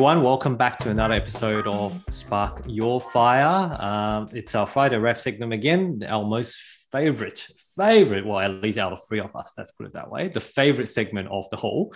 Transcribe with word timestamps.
Everyone, 0.00 0.22
welcome 0.22 0.56
back 0.56 0.78
to 0.78 0.88
another 0.88 1.12
episode 1.12 1.66
of 1.66 2.02
Spark 2.08 2.62
Your 2.66 3.02
Fire. 3.02 3.76
Um, 3.78 4.30
it's 4.32 4.54
our 4.54 4.66
Friday 4.66 4.96
rep 4.96 5.18
segment 5.18 5.52
again, 5.52 6.02
our 6.08 6.24
most 6.24 6.56
favorite, 6.90 7.46
favorite, 7.76 8.24
well, 8.24 8.38
at 8.38 8.62
least 8.62 8.78
out 8.78 8.92
of 8.92 9.00
three 9.06 9.20
of 9.20 9.36
us, 9.36 9.52
let's 9.58 9.72
put 9.72 9.84
it 9.84 9.92
that 9.92 10.10
way, 10.10 10.28
the 10.28 10.40
favorite 10.40 10.86
segment 10.86 11.28
of 11.28 11.50
the 11.50 11.58
whole. 11.58 11.92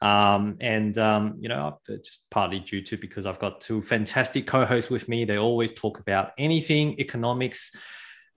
Um, 0.00 0.56
and, 0.62 0.96
um, 0.96 1.36
you 1.40 1.50
know, 1.50 1.78
just 1.86 2.24
partly 2.30 2.58
due 2.58 2.80
to 2.80 2.96
because 2.96 3.26
I've 3.26 3.38
got 3.38 3.60
two 3.60 3.82
fantastic 3.82 4.46
co 4.46 4.64
hosts 4.64 4.90
with 4.90 5.06
me. 5.06 5.26
They 5.26 5.36
always 5.36 5.72
talk 5.72 6.00
about 6.00 6.30
anything 6.38 6.98
economics, 6.98 7.76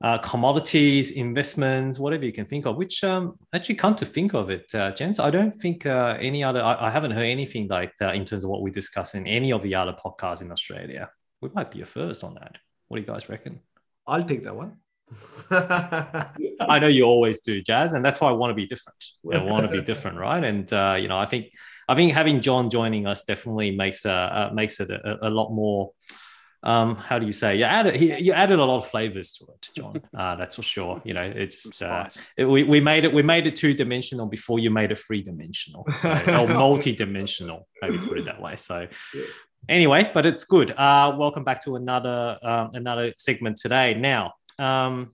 uh, 0.04 0.18
commodities, 0.18 1.12
investments, 1.12 2.00
whatever 2.00 2.26
you 2.26 2.34
can 2.34 2.46
think 2.46 2.66
of, 2.66 2.76
which 2.76 3.04
um, 3.04 3.38
actually 3.54 3.76
come 3.76 3.96
to 3.96 4.06
think 4.06 4.34
of 4.34 4.50
it, 4.50 4.74
uh, 4.76 4.92
gents, 4.92 5.20
I 5.20 5.30
don't 5.30 5.56
think 5.56 5.86
uh, 5.86 6.18
any 6.20 6.44
other, 6.44 6.62
I, 6.62 6.88
I, 6.88 6.90
haven't 6.92 7.12
heard 7.12 7.26
anything 7.26 7.68
like 7.70 7.94
that 8.00 8.16
in 8.16 8.26
terms 8.26 8.44
of 8.44 8.50
what 8.50 8.62
we 8.62 8.72
discuss 8.72 9.16
in 9.16 9.26
any 9.26 9.52
of 9.54 9.64
the 9.64 9.76
other 9.76 9.94
podcasts 9.94 10.42
in 10.42 10.52
Australia. 10.52 11.10
We 11.42 11.50
might 11.54 11.72
be 11.72 11.82
a 11.82 11.86
first 11.86 12.24
on 12.24 12.34
that. 12.36 12.58
What 12.88 12.98
do 12.98 13.02
you 13.02 13.08
guys 13.08 13.30
reckon? 13.30 13.62
I'll 14.06 14.24
take 14.24 14.44
that 14.44 14.56
one. 14.56 14.78
I 15.52 16.80
know 16.80 16.88
you 16.88 17.04
always 17.04 17.40
do, 17.42 17.62
Jazz, 17.62 17.94
and 17.94 18.04
that's 18.04 18.20
why 18.20 18.30
I 18.30 18.34
want 18.34 18.52
to 18.52 18.56
be 18.56 18.66
different. 18.66 18.98
I 19.34 19.44
want 19.44 19.70
to 19.70 19.72
be 19.72 19.82
different, 19.82 20.18
right? 20.18 20.44
And 20.44 20.72
uh, 20.74 20.98
you 21.00 21.08
know, 21.08 21.18
I 21.18 21.26
think 21.26 21.52
I 21.88 21.96
think 21.96 22.14
having 22.14 22.42
John 22.42 22.70
joining 22.70 23.06
us 23.06 23.24
definitely 23.24 23.76
makes 23.76 24.06
uh, 24.06 24.12
uh 24.12 24.52
makes 24.54 24.80
it 24.80 24.90
a, 24.90 25.28
a 25.28 25.30
lot 25.30 25.52
more 25.52 25.92
um, 26.66 26.96
how 26.96 27.20
do 27.20 27.28
you 27.28 27.32
say? 27.32 27.58
You 27.58 27.66
added 27.66 28.02
you 28.02 28.34
added 28.34 28.58
a 28.58 28.66
lot 28.66 28.80
of 28.80 28.88
flavors 28.88 29.32
to 29.34 29.46
it, 29.46 29.70
John. 29.76 30.02
Uh, 30.16 30.36
that's 30.36 30.56
for 30.56 30.64
sure. 30.64 31.02
You 31.04 31.14
know, 31.14 31.22
it's 31.24 31.82
uh, 31.82 32.10
it, 32.38 32.46
we, 32.46 32.64
we 32.64 32.80
made 32.80 33.04
it 33.04 33.14
we 33.14 33.22
made 33.22 33.48
it 33.48 33.56
two 33.56 33.74
dimensional 33.74 34.26
before 34.26 34.60
you 34.60 34.70
made 34.70 34.92
it 34.92 35.00
three 35.00 35.22
dimensional 35.22 35.86
so, 36.00 36.44
or 36.44 36.48
multi 36.48 36.94
dimensional. 36.94 37.68
Maybe 37.82 37.98
put 37.98 38.18
it 38.20 38.26
that 38.26 38.42
way. 38.42 38.56
So. 38.56 38.88
Anyway, 39.68 40.12
but 40.14 40.26
it's 40.26 40.44
good. 40.44 40.72
Uh, 40.72 41.16
welcome 41.18 41.44
back 41.44 41.64
to 41.66 41.76
another 41.76 42.38
um, 42.44 42.72
another 42.74 43.14
segment 43.18 43.58
today. 43.58 43.94
Now, 43.96 44.34
um, 44.58 45.14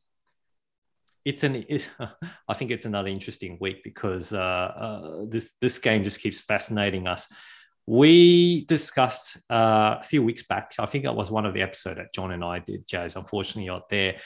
it's 1.25 1.44
an 1.44 1.66
it, 1.67 1.89
I 2.47 2.53
think 2.53 2.72
it's 2.72 2.85
another 2.85 3.09
interesting 3.09 3.57
week 3.59 3.83
because 3.83 4.33
uh, 4.33 4.38
uh, 4.39 5.25
this 5.27 5.53
this 5.61 5.79
game 5.79 6.03
just 6.03 6.22
keeps 6.22 6.39
fascinating 6.39 7.07
us 7.07 7.27
we 7.88 8.66
discussed 8.66 9.38
uh, 9.50 9.98
a 10.00 10.04
few 10.04 10.24
weeks 10.24 10.44
back, 10.44 10.74
I 10.80 10.86
think 10.86 11.06
that 11.06 11.16
was 11.16 11.32
one 11.32 11.46
of 11.46 11.54
the 11.54 11.62
episode 11.62 11.98
that 11.98 12.14
John 12.14 12.32
and 12.32 12.44
I 12.44 12.60
did, 12.60 12.88
Jazz. 12.88 13.16
Unfortunately, 13.16 13.68
not 13.68 13.90
there. 13.90 14.18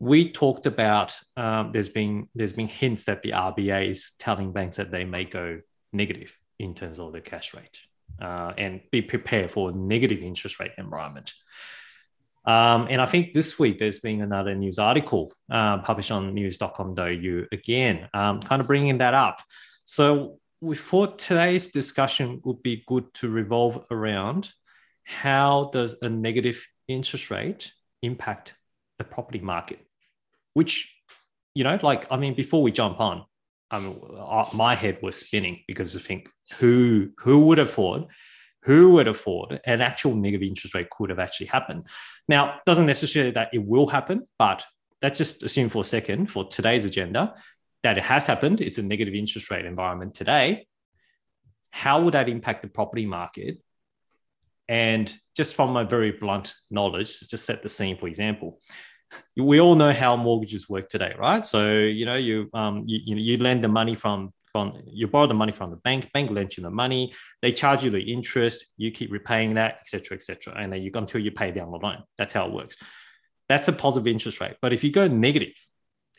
We 0.00 0.32
talked 0.32 0.66
about 0.66 1.18
um, 1.36 1.70
there's 1.72 1.88
been 1.88 2.28
there's 2.34 2.52
been 2.52 2.68
hints 2.68 3.04
that 3.04 3.22
the 3.22 3.30
RBA 3.30 3.90
is 3.90 4.12
telling 4.18 4.52
banks 4.52 4.76
that 4.76 4.90
they 4.90 5.04
may 5.04 5.24
go 5.24 5.60
negative 5.92 6.36
in 6.58 6.74
terms 6.74 6.98
of 6.98 7.12
the 7.12 7.20
cash 7.20 7.54
rate 7.54 7.78
uh, 8.20 8.52
and 8.58 8.80
be 8.90 9.02
prepared 9.02 9.50
for 9.50 9.70
a 9.70 9.72
negative 9.72 10.20
interest 10.20 10.58
rate 10.60 10.72
environment. 10.78 11.32
Um, 12.46 12.88
and 12.90 13.00
I 13.00 13.06
think 13.06 13.32
this 13.32 13.58
week 13.58 13.78
there's 13.78 14.00
been 14.00 14.20
another 14.20 14.54
news 14.54 14.78
article 14.78 15.32
uh, 15.50 15.78
published 15.78 16.10
on 16.10 16.34
news.com.au 16.34 17.42
again, 17.52 18.08
um, 18.12 18.40
kind 18.40 18.60
of 18.60 18.66
bringing 18.66 18.98
that 18.98 19.14
up. 19.14 19.40
So 19.84 20.38
we 20.64 20.76
thought 20.76 21.18
today's 21.18 21.68
discussion 21.68 22.40
would 22.44 22.62
be 22.62 22.82
good 22.86 23.12
to 23.14 23.28
revolve 23.28 23.84
around 23.90 24.52
how 25.04 25.70
does 25.72 25.94
a 26.02 26.08
negative 26.08 26.66
interest 26.88 27.30
rate 27.30 27.72
impact 28.02 28.54
the 28.98 29.04
property 29.04 29.40
market 29.40 29.78
which 30.54 30.94
you 31.54 31.64
know 31.64 31.78
like 31.82 32.06
i 32.10 32.16
mean 32.16 32.34
before 32.34 32.62
we 32.62 32.72
jump 32.72 33.00
on 33.00 33.24
I 33.70 33.80
mean, 33.80 34.00
my 34.54 34.74
head 34.74 34.98
was 35.02 35.16
spinning 35.16 35.64
because 35.66 35.96
I 35.96 35.98
think 35.98 36.28
who 36.58 37.10
who 37.18 37.46
would 37.46 37.58
afford 37.58 38.04
who 38.62 38.90
would 38.92 39.08
afford 39.08 39.60
an 39.66 39.80
actual 39.80 40.14
negative 40.14 40.46
interest 40.46 40.74
rate 40.74 40.88
could 40.90 41.10
have 41.10 41.18
actually 41.18 41.46
happened. 41.46 41.86
Now, 42.28 42.60
doesn't 42.64 42.86
necessarily 42.86 43.32
that 43.32 43.50
it 43.52 43.62
will 43.62 43.86
happen, 43.86 44.26
but 44.38 44.64
let's 45.02 45.18
just 45.18 45.42
assume 45.42 45.68
for 45.68 45.82
a 45.82 45.84
second 45.84 46.30
for 46.30 46.48
today's 46.48 46.84
agenda 46.86 47.34
that 47.84 47.98
it 47.98 48.04
has 48.04 48.26
happened, 48.26 48.60
it's 48.60 48.78
a 48.78 48.82
negative 48.82 49.14
interest 49.14 49.50
rate 49.50 49.66
environment 49.66 50.14
today. 50.14 50.66
How 51.70 52.02
would 52.02 52.14
that 52.14 52.28
impact 52.28 52.62
the 52.62 52.68
property 52.68 53.06
market? 53.06 53.58
And 54.68 55.14
just 55.36 55.54
from 55.54 55.72
my 55.72 55.84
very 55.84 56.12
blunt 56.12 56.54
knowledge, 56.70 57.20
just 57.28 57.44
set 57.44 57.62
the 57.62 57.68
scene, 57.68 57.98
for 57.98 58.08
example, 58.08 58.58
we 59.36 59.60
all 59.60 59.74
know 59.74 59.92
how 59.92 60.16
mortgages 60.16 60.68
work 60.68 60.88
today, 60.88 61.14
right? 61.18 61.44
So 61.44 61.76
you 61.76 62.06
know 62.06 62.16
you 62.16 62.50
um 62.54 62.82
you, 62.84 63.00
you, 63.04 63.16
you 63.16 63.38
lend 63.38 63.62
the 63.62 63.68
money 63.68 63.94
from 63.94 64.32
from 64.50 64.74
you 64.86 65.06
borrow 65.06 65.26
the 65.26 65.34
money 65.34 65.52
from 65.52 65.70
the 65.70 65.76
bank, 65.76 66.10
bank 66.12 66.30
lends 66.30 66.56
you 66.56 66.62
the 66.62 66.70
money, 66.70 67.12
they 67.42 67.52
charge 67.52 67.84
you 67.84 67.90
the 67.90 68.00
interest, 68.00 68.66
you 68.76 68.90
keep 68.90 69.12
repaying 69.12 69.54
that, 69.54 69.78
etc., 69.80 70.16
etc., 70.16 70.54
and 70.56 70.72
then 70.72 70.82
you 70.82 70.90
until 70.94 71.20
you 71.20 71.30
pay 71.30 71.52
down 71.52 71.70
the 71.70 71.78
loan. 71.78 72.02
That's 72.18 72.32
how 72.32 72.46
it 72.46 72.52
works. 72.52 72.76
That's 73.48 73.68
a 73.68 73.72
positive 73.72 74.06
interest 74.06 74.40
rate. 74.40 74.56
But 74.62 74.72
if 74.72 74.82
you 74.82 74.90
go 74.90 75.06
negative, 75.06 75.54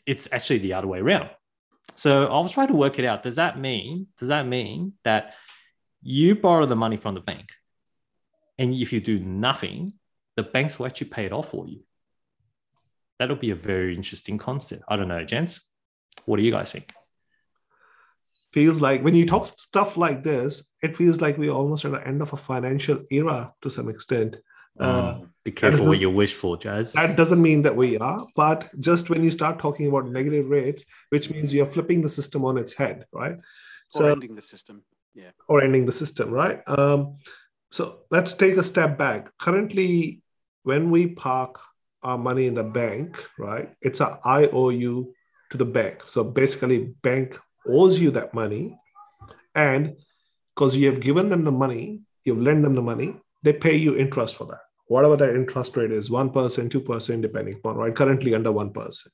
it's 0.06 0.28
actually 0.32 0.58
the 0.58 0.74
other 0.74 0.86
way 0.86 1.00
around. 1.00 1.30
So 1.96 2.26
I 2.26 2.38
was 2.40 2.52
trying 2.52 2.68
to 2.68 2.74
work 2.74 2.98
it 2.98 3.04
out. 3.04 3.22
Does 3.22 3.36
that 3.36 3.58
mean, 3.58 4.08
does 4.18 4.28
that 4.28 4.46
mean 4.46 4.92
that 5.04 5.34
you 6.02 6.34
borrow 6.36 6.66
the 6.66 6.76
money 6.76 6.96
from 6.96 7.14
the 7.14 7.20
bank 7.20 7.50
and 8.58 8.72
if 8.72 8.92
you 8.92 9.00
do 9.00 9.18
nothing, 9.18 9.94
the 10.36 10.42
banks 10.42 10.78
will 10.78 10.86
actually 10.86 11.08
pay 11.08 11.24
it 11.24 11.32
off 11.32 11.50
for 11.50 11.66
you? 11.66 11.80
That'll 13.18 13.36
be 13.36 13.50
a 13.50 13.56
very 13.56 13.94
interesting 13.94 14.36
concept. 14.36 14.82
I 14.88 14.96
don't 14.96 15.08
know, 15.08 15.24
gents. 15.24 15.62
What 16.26 16.38
do 16.38 16.44
you 16.44 16.52
guys 16.52 16.70
think? 16.70 16.92
Feels 18.52 18.82
like 18.82 19.02
when 19.02 19.14
you 19.14 19.26
talk 19.26 19.46
stuff 19.46 19.96
like 19.96 20.22
this, 20.22 20.72
it 20.82 20.96
feels 20.96 21.20
like 21.20 21.38
we're 21.38 21.50
almost 21.50 21.84
at 21.84 21.92
the 21.92 22.06
end 22.06 22.20
of 22.20 22.32
a 22.32 22.36
financial 22.36 23.02
era 23.10 23.52
to 23.62 23.70
some 23.70 23.88
extent. 23.88 24.36
Uh, 24.78 25.20
be 25.46 25.52
careful 25.52 25.86
what 25.86 26.00
you 26.00 26.10
wish 26.10 26.34
for, 26.34 26.56
Jazz. 26.56 26.92
That 26.94 27.16
doesn't 27.16 27.40
mean 27.40 27.62
that 27.62 27.76
we 27.76 27.96
are, 27.98 28.26
but 28.34 28.68
just 28.80 29.10
when 29.10 29.22
you 29.22 29.30
start 29.30 29.60
talking 29.60 29.86
about 29.86 30.08
negative 30.08 30.48
rates, 30.48 30.84
which 31.10 31.30
means 31.30 31.54
you're 31.54 31.72
flipping 31.74 32.02
the 32.02 32.08
system 32.08 32.44
on 32.44 32.58
its 32.58 32.74
head, 32.74 33.06
right? 33.12 33.36
Or 33.36 34.00
so, 34.00 34.06
ending 34.06 34.34
the 34.34 34.42
system, 34.42 34.82
yeah. 35.14 35.30
Or 35.48 35.62
ending 35.62 35.86
the 35.86 35.92
system, 35.92 36.30
right? 36.30 36.60
Um, 36.66 37.18
so 37.70 38.00
let's 38.10 38.34
take 38.34 38.56
a 38.56 38.64
step 38.64 38.98
back. 38.98 39.30
Currently, 39.38 40.20
when 40.64 40.90
we 40.90 41.06
park 41.06 41.60
our 42.02 42.18
money 42.18 42.46
in 42.46 42.54
the 42.54 42.64
bank, 42.64 43.24
right, 43.38 43.70
it's 43.80 44.00
a 44.00 44.18
IOU 44.26 45.14
to 45.50 45.56
the 45.56 45.64
bank. 45.64 46.02
So 46.08 46.24
basically, 46.24 46.78
bank 47.02 47.38
owes 47.68 48.00
you 48.00 48.10
that 48.10 48.34
money, 48.34 48.76
and 49.54 49.96
because 50.54 50.76
you 50.76 50.90
have 50.90 51.00
given 51.00 51.28
them 51.28 51.44
the 51.44 51.52
money, 51.52 52.00
you've 52.24 52.42
lent 52.42 52.64
them 52.64 52.74
the 52.74 52.82
money, 52.82 53.14
they 53.44 53.52
pay 53.52 53.76
you 53.76 53.96
interest 53.96 54.34
for 54.34 54.46
that 54.46 54.65
whatever 54.86 55.16
that 55.16 55.34
interest 55.34 55.76
rate 55.76 55.92
is 55.92 56.08
1%, 56.08 56.32
2%, 56.32 57.22
depending 57.22 57.54
upon, 57.54 57.76
right? 57.76 57.94
Currently 57.94 58.34
under 58.34 58.50
1%. 58.50 59.08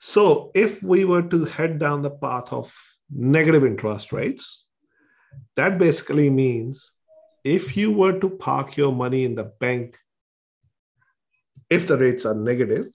So 0.00 0.50
if 0.54 0.82
we 0.82 1.04
were 1.04 1.22
to 1.22 1.44
head 1.46 1.78
down 1.78 2.02
the 2.02 2.10
path 2.10 2.52
of 2.52 2.74
negative 3.10 3.64
interest 3.64 4.12
rates, 4.12 4.66
that 5.56 5.78
basically 5.78 6.30
means 6.30 6.92
if 7.44 7.76
you 7.76 7.92
were 7.92 8.18
to 8.18 8.30
park 8.30 8.76
your 8.76 8.92
money 8.92 9.24
in 9.24 9.34
the 9.34 9.44
bank, 9.44 9.98
if 11.70 11.86
the 11.86 11.96
rates 11.96 12.26
are 12.26 12.34
negative, 12.34 12.88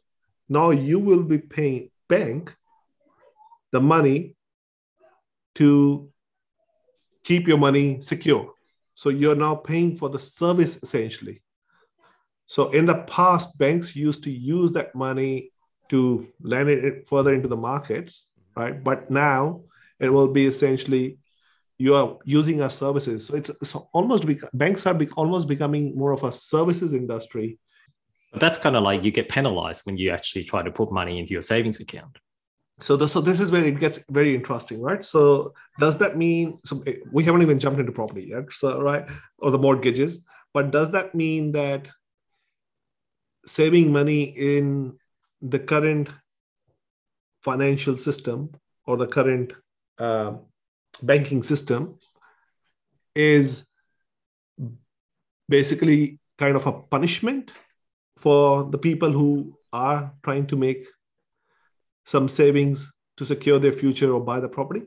now 0.48 0.70
you 0.70 1.00
will 1.00 1.24
be 1.24 1.38
paying 1.38 1.90
bank 2.08 2.56
the 3.72 3.82
money 3.82 4.36
to 5.56 6.12
keep 7.24 7.48
your 7.48 7.58
money 7.58 8.02
secure 8.02 8.54
so 9.02 9.10
you're 9.10 9.34
now 9.48 9.56
paying 9.56 9.96
for 9.96 10.10
the 10.10 10.20
service 10.20 10.78
essentially. 10.84 11.42
So 12.46 12.70
in 12.70 12.86
the 12.86 13.00
past, 13.18 13.58
banks 13.58 13.96
used 13.96 14.24
to 14.26 14.32
use 14.32 14.74
that 14.74 14.94
money 14.94 15.52
to 15.90 16.28
lend 16.40 16.70
it 16.70 17.08
further 17.08 17.34
into 17.34 17.48
the 17.48 17.58
markets, 17.58 18.30
right? 18.56 18.84
But 18.84 19.10
now 19.10 19.64
it 20.00 20.10
will 20.10 20.28
be 20.28 20.46
essentially 20.46 21.18
you 21.80 21.96
are 21.96 22.20
using 22.26 22.62
our 22.62 22.70
services. 22.70 23.26
So 23.26 23.34
it's, 23.34 23.50
it's 23.50 23.74
almost 23.92 24.24
banks 24.54 24.86
are 24.86 24.96
almost 25.18 25.48
becoming 25.48 25.98
more 25.98 26.12
of 26.12 26.24
a 26.24 26.32
services 26.32 26.94
industry. 26.94 27.58
But 28.32 28.40
That's 28.40 28.60
kind 28.60 28.76
of 28.76 28.84
like 28.84 29.04
you 29.04 29.10
get 29.10 29.30
penalized 29.30 29.82
when 29.88 29.98
you 29.98 30.12
actually 30.12 30.44
try 30.44 30.62
to 30.62 30.70
put 30.70 30.92
money 30.92 31.18
into 31.18 31.34
your 31.34 31.42
savings 31.42 31.80
account 31.80 32.20
so 32.80 32.96
this, 32.98 33.12
so 33.12 33.22
this 33.22 33.40
is 33.40 33.52
where 33.52 33.64
it 33.64 33.80
gets 33.80 34.04
very 34.10 34.34
interesting 34.34 34.82
right? 34.82 35.06
So 35.06 35.54
does 35.80 35.98
that 36.00 36.18
mean 36.18 36.60
so 36.66 36.82
eh, 36.88 36.96
we 37.12 37.24
haven't 37.24 37.44
even 37.44 37.60
jumped 37.60 37.80
into 37.80 37.92
property 37.92 38.26
yet 38.26 38.52
so 38.52 38.82
right? 38.82 39.08
Or 39.40 39.52
the 39.52 39.60
mortgages 39.60 40.24
but 40.54 40.72
does 40.72 40.92
that 40.92 41.14
mean 41.16 41.52
that 41.54 41.88
saving 43.46 43.92
money 43.92 44.24
in 44.24 44.98
the 45.42 45.60
current 45.60 46.10
financial 47.42 47.98
system 47.98 48.52
or 48.86 48.98
the 48.98 49.08
current 49.08 49.54
uh, 49.98 50.34
banking 51.02 51.44
system 51.44 51.98
is 53.16 53.66
basically 55.50 56.20
kind 56.38 56.56
of 56.56 56.66
a 56.66 56.72
punishment 56.72 57.52
for 58.18 58.64
the 58.66 58.78
people 58.78 59.12
who 59.12 59.58
are 59.74 60.14
trying 60.24 60.48
to 60.48 60.56
make 60.56 60.86
some 62.06 62.28
savings 62.28 62.92
to 63.18 63.26
secure 63.26 63.60
their 63.60 63.72
future 63.72 64.12
or 64.12 64.20
buy 64.20 64.40
the 64.40 64.50
property? 64.50 64.84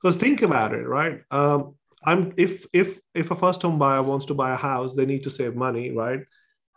Because 0.00 0.16
think 0.16 0.42
about 0.42 0.74
it, 0.74 0.86
right? 0.86 1.22
Um, 1.30 1.76
I'm 2.04 2.34
if 2.36 2.66
if 2.72 3.00
if 3.14 3.30
a 3.30 3.34
first 3.34 3.62
home 3.62 3.78
buyer 3.78 4.02
wants 4.02 4.26
to 4.26 4.34
buy 4.34 4.52
a 4.52 4.56
house, 4.56 4.94
they 4.94 5.06
need 5.06 5.24
to 5.24 5.30
save 5.30 5.56
money, 5.56 5.90
right? 5.90 6.20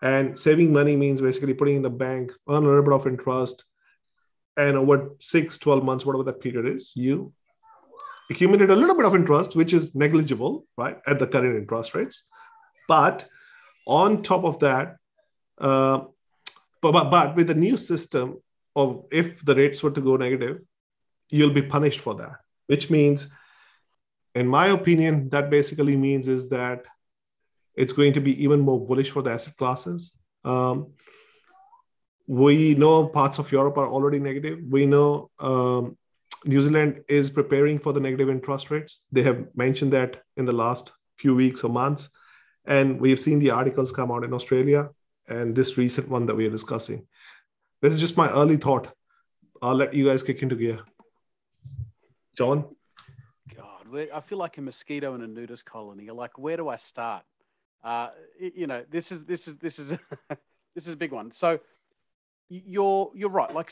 And 0.01 0.37
saving 0.39 0.71
money 0.71 0.95
means 0.95 1.21
basically 1.21 1.53
putting 1.53 1.75
in 1.75 1.81
the 1.81 1.89
bank, 1.89 2.31
earn 2.47 2.63
a 2.63 2.67
little 2.67 2.83
bit 2.83 2.93
of 2.93 3.07
interest, 3.07 3.65
and 4.55 4.77
over 4.77 5.11
six, 5.19 5.57
12 5.57 5.83
months, 5.83 6.05
whatever 6.05 6.23
that 6.23 6.39
period 6.39 6.67
is, 6.73 6.93
you 6.95 7.33
accumulate 8.29 8.69
a 8.69 8.75
little 8.75 8.95
bit 8.95 9.05
of 9.05 9.15
interest, 9.15 9.55
which 9.55 9.73
is 9.73 9.95
negligible, 9.95 10.65
right, 10.77 10.99
at 11.07 11.19
the 11.19 11.27
current 11.27 11.57
interest 11.57 11.95
rates. 11.95 12.25
But 12.87 13.27
on 13.85 14.23
top 14.23 14.43
of 14.43 14.59
that, 14.59 14.97
uh, 15.59 16.01
but, 16.81 16.91
but, 16.91 17.09
but 17.09 17.35
with 17.35 17.47
the 17.47 17.55
new 17.55 17.77
system 17.77 18.41
of 18.77 19.05
if 19.11 19.43
the 19.43 19.55
rates 19.55 19.81
were 19.83 19.95
to 19.97 20.01
go 20.01 20.17
negative, 20.17 20.59
you'll 21.29 21.57
be 21.61 21.63
punished 21.75 21.99
for 21.99 22.13
that, 22.15 22.35
which 22.67 22.89
means, 22.89 23.27
in 24.35 24.47
my 24.47 24.67
opinion, 24.67 25.29
that 25.29 25.49
basically 25.49 25.95
means 25.95 26.27
is 26.27 26.49
that 26.49 26.85
it's 27.75 27.93
going 27.93 28.13
to 28.13 28.21
be 28.27 28.43
even 28.43 28.59
more 28.59 28.79
bullish 28.89 29.09
for 29.11 29.23
the 29.23 29.31
asset 29.31 29.55
classes. 29.57 30.13
Um, 30.43 30.93
we 32.27 32.75
know 32.75 33.07
parts 33.07 33.39
of 33.39 33.51
Europe 33.51 33.77
are 33.77 33.87
already 33.87 34.19
negative. 34.19 34.59
We 34.69 34.85
know 34.85 35.31
um, 35.39 35.97
New 36.45 36.61
Zealand 36.61 37.03
is 37.07 37.29
preparing 37.29 37.79
for 37.79 37.93
the 37.93 37.99
negative 37.99 38.29
interest 38.29 38.69
rates. 38.69 39.05
They 39.11 39.23
have 39.23 39.47
mentioned 39.55 39.93
that 39.93 40.21
in 40.35 40.45
the 40.45 40.57
last 40.63 40.91
few 41.17 41.33
weeks 41.35 41.63
or 41.63 41.69
months. 41.69 42.09
And 42.65 42.99
we've 42.99 43.19
seen 43.19 43.39
the 43.39 43.51
articles 43.51 43.91
come 43.91 44.11
out 44.11 44.23
in 44.23 44.33
Australia 44.33 44.89
and 45.27 45.55
this 45.55 45.77
recent 45.77 46.09
one 46.09 46.25
that 46.27 46.35
we 46.35 46.45
are 46.45 46.57
discussing. 46.57 47.07
This 47.81 47.93
is 47.93 47.99
just 47.99 48.17
my 48.17 48.29
early 48.29 48.57
thought. 48.57 48.93
I'll 49.61 49.75
let 49.75 49.93
you 49.93 50.05
guys 50.05 50.23
kick 50.23 50.41
into 50.41 50.55
gear. 50.55 50.79
John? 52.37 52.65
God, 53.55 54.09
I 54.13 54.19
feel 54.21 54.37
like 54.37 54.57
a 54.57 54.61
mosquito 54.61 55.15
in 55.15 55.21
a 55.21 55.27
nudist 55.27 55.65
colony. 55.65 56.09
Like, 56.09 56.37
where 56.37 56.57
do 56.57 56.69
I 56.69 56.75
start? 56.75 57.23
Uh, 57.83 58.09
you 58.39 58.67
know, 58.67 58.83
this 58.89 59.11
is 59.11 59.25
this 59.25 59.47
is 59.47 59.57
this 59.57 59.79
is 59.79 59.89
this 60.75 60.87
is 60.87 60.89
a 60.89 60.97
big 60.97 61.11
one. 61.11 61.31
So 61.31 61.59
you're 62.49 63.11
you're 63.15 63.29
right. 63.29 63.53
Like, 63.53 63.71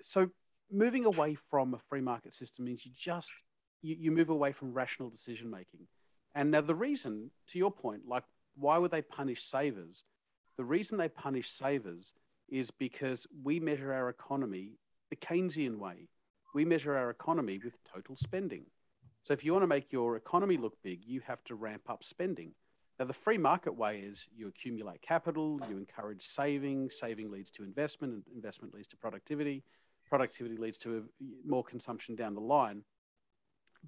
so 0.00 0.30
moving 0.70 1.04
away 1.04 1.34
from 1.34 1.74
a 1.74 1.78
free 1.78 2.00
market 2.00 2.34
system 2.34 2.64
means 2.64 2.86
you 2.86 2.92
just 2.94 3.32
you, 3.82 3.96
you 3.98 4.10
move 4.10 4.30
away 4.30 4.52
from 4.52 4.72
rational 4.72 5.10
decision 5.10 5.50
making. 5.50 5.86
And 6.34 6.50
now 6.50 6.62
the 6.62 6.74
reason, 6.74 7.30
to 7.48 7.58
your 7.58 7.70
point, 7.70 8.02
like 8.08 8.24
why 8.56 8.78
would 8.78 8.90
they 8.90 9.02
punish 9.02 9.44
savers? 9.44 10.04
The 10.56 10.64
reason 10.64 10.98
they 10.98 11.08
punish 11.08 11.50
savers 11.50 12.14
is 12.52 12.70
because 12.70 13.26
we 13.42 13.58
measure 13.58 13.94
our 13.94 14.10
economy 14.10 14.72
the 15.08 15.16
Keynesian 15.16 15.78
way. 15.78 16.08
We 16.54 16.66
measure 16.66 16.94
our 16.94 17.08
economy 17.08 17.58
with 17.64 17.72
total 17.90 18.14
spending. 18.14 18.66
So 19.22 19.32
if 19.32 19.42
you 19.42 19.52
want 19.52 19.62
to 19.62 19.68
make 19.68 19.90
your 19.90 20.16
economy 20.16 20.58
look 20.58 20.74
big, 20.82 21.00
you 21.06 21.22
have 21.26 21.42
to 21.44 21.54
ramp 21.54 21.82
up 21.88 22.04
spending. 22.04 22.52
Now, 22.98 23.06
the 23.06 23.14
free 23.14 23.38
market 23.38 23.74
way 23.74 24.00
is 24.00 24.26
you 24.36 24.48
accumulate 24.48 25.00
capital, 25.00 25.60
you 25.68 25.78
encourage 25.78 26.22
saving, 26.26 26.90
saving 26.90 27.30
leads 27.30 27.50
to 27.52 27.62
investment, 27.62 28.12
and 28.12 28.24
investment 28.34 28.74
leads 28.74 28.88
to 28.88 28.96
productivity, 28.98 29.64
productivity 30.06 30.58
leads 30.58 30.76
to 30.78 30.98
uh, 30.98 31.24
more 31.46 31.64
consumption 31.64 32.14
down 32.14 32.34
the 32.34 32.40
line. 32.40 32.82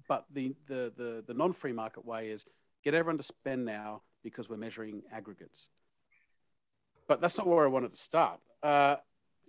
But 0.07 0.25
the, 0.33 0.55
the, 0.67 0.91
the, 0.97 1.23
the 1.27 1.33
non 1.35 1.53
free 1.53 1.71
market 1.71 2.03
way 2.03 2.29
is 2.29 2.45
get 2.83 2.95
everyone 2.95 3.17
to 3.17 3.23
spend 3.23 3.63
now 3.63 4.01
because 4.23 4.49
we're 4.49 4.57
measuring 4.57 5.03
aggregates. 5.13 5.69
But 7.07 7.21
that's 7.21 7.37
not 7.37 7.47
where 7.47 7.63
I 7.63 7.67
wanted 7.67 7.93
to 7.93 8.01
start. 8.01 8.39
Uh, 8.65 8.97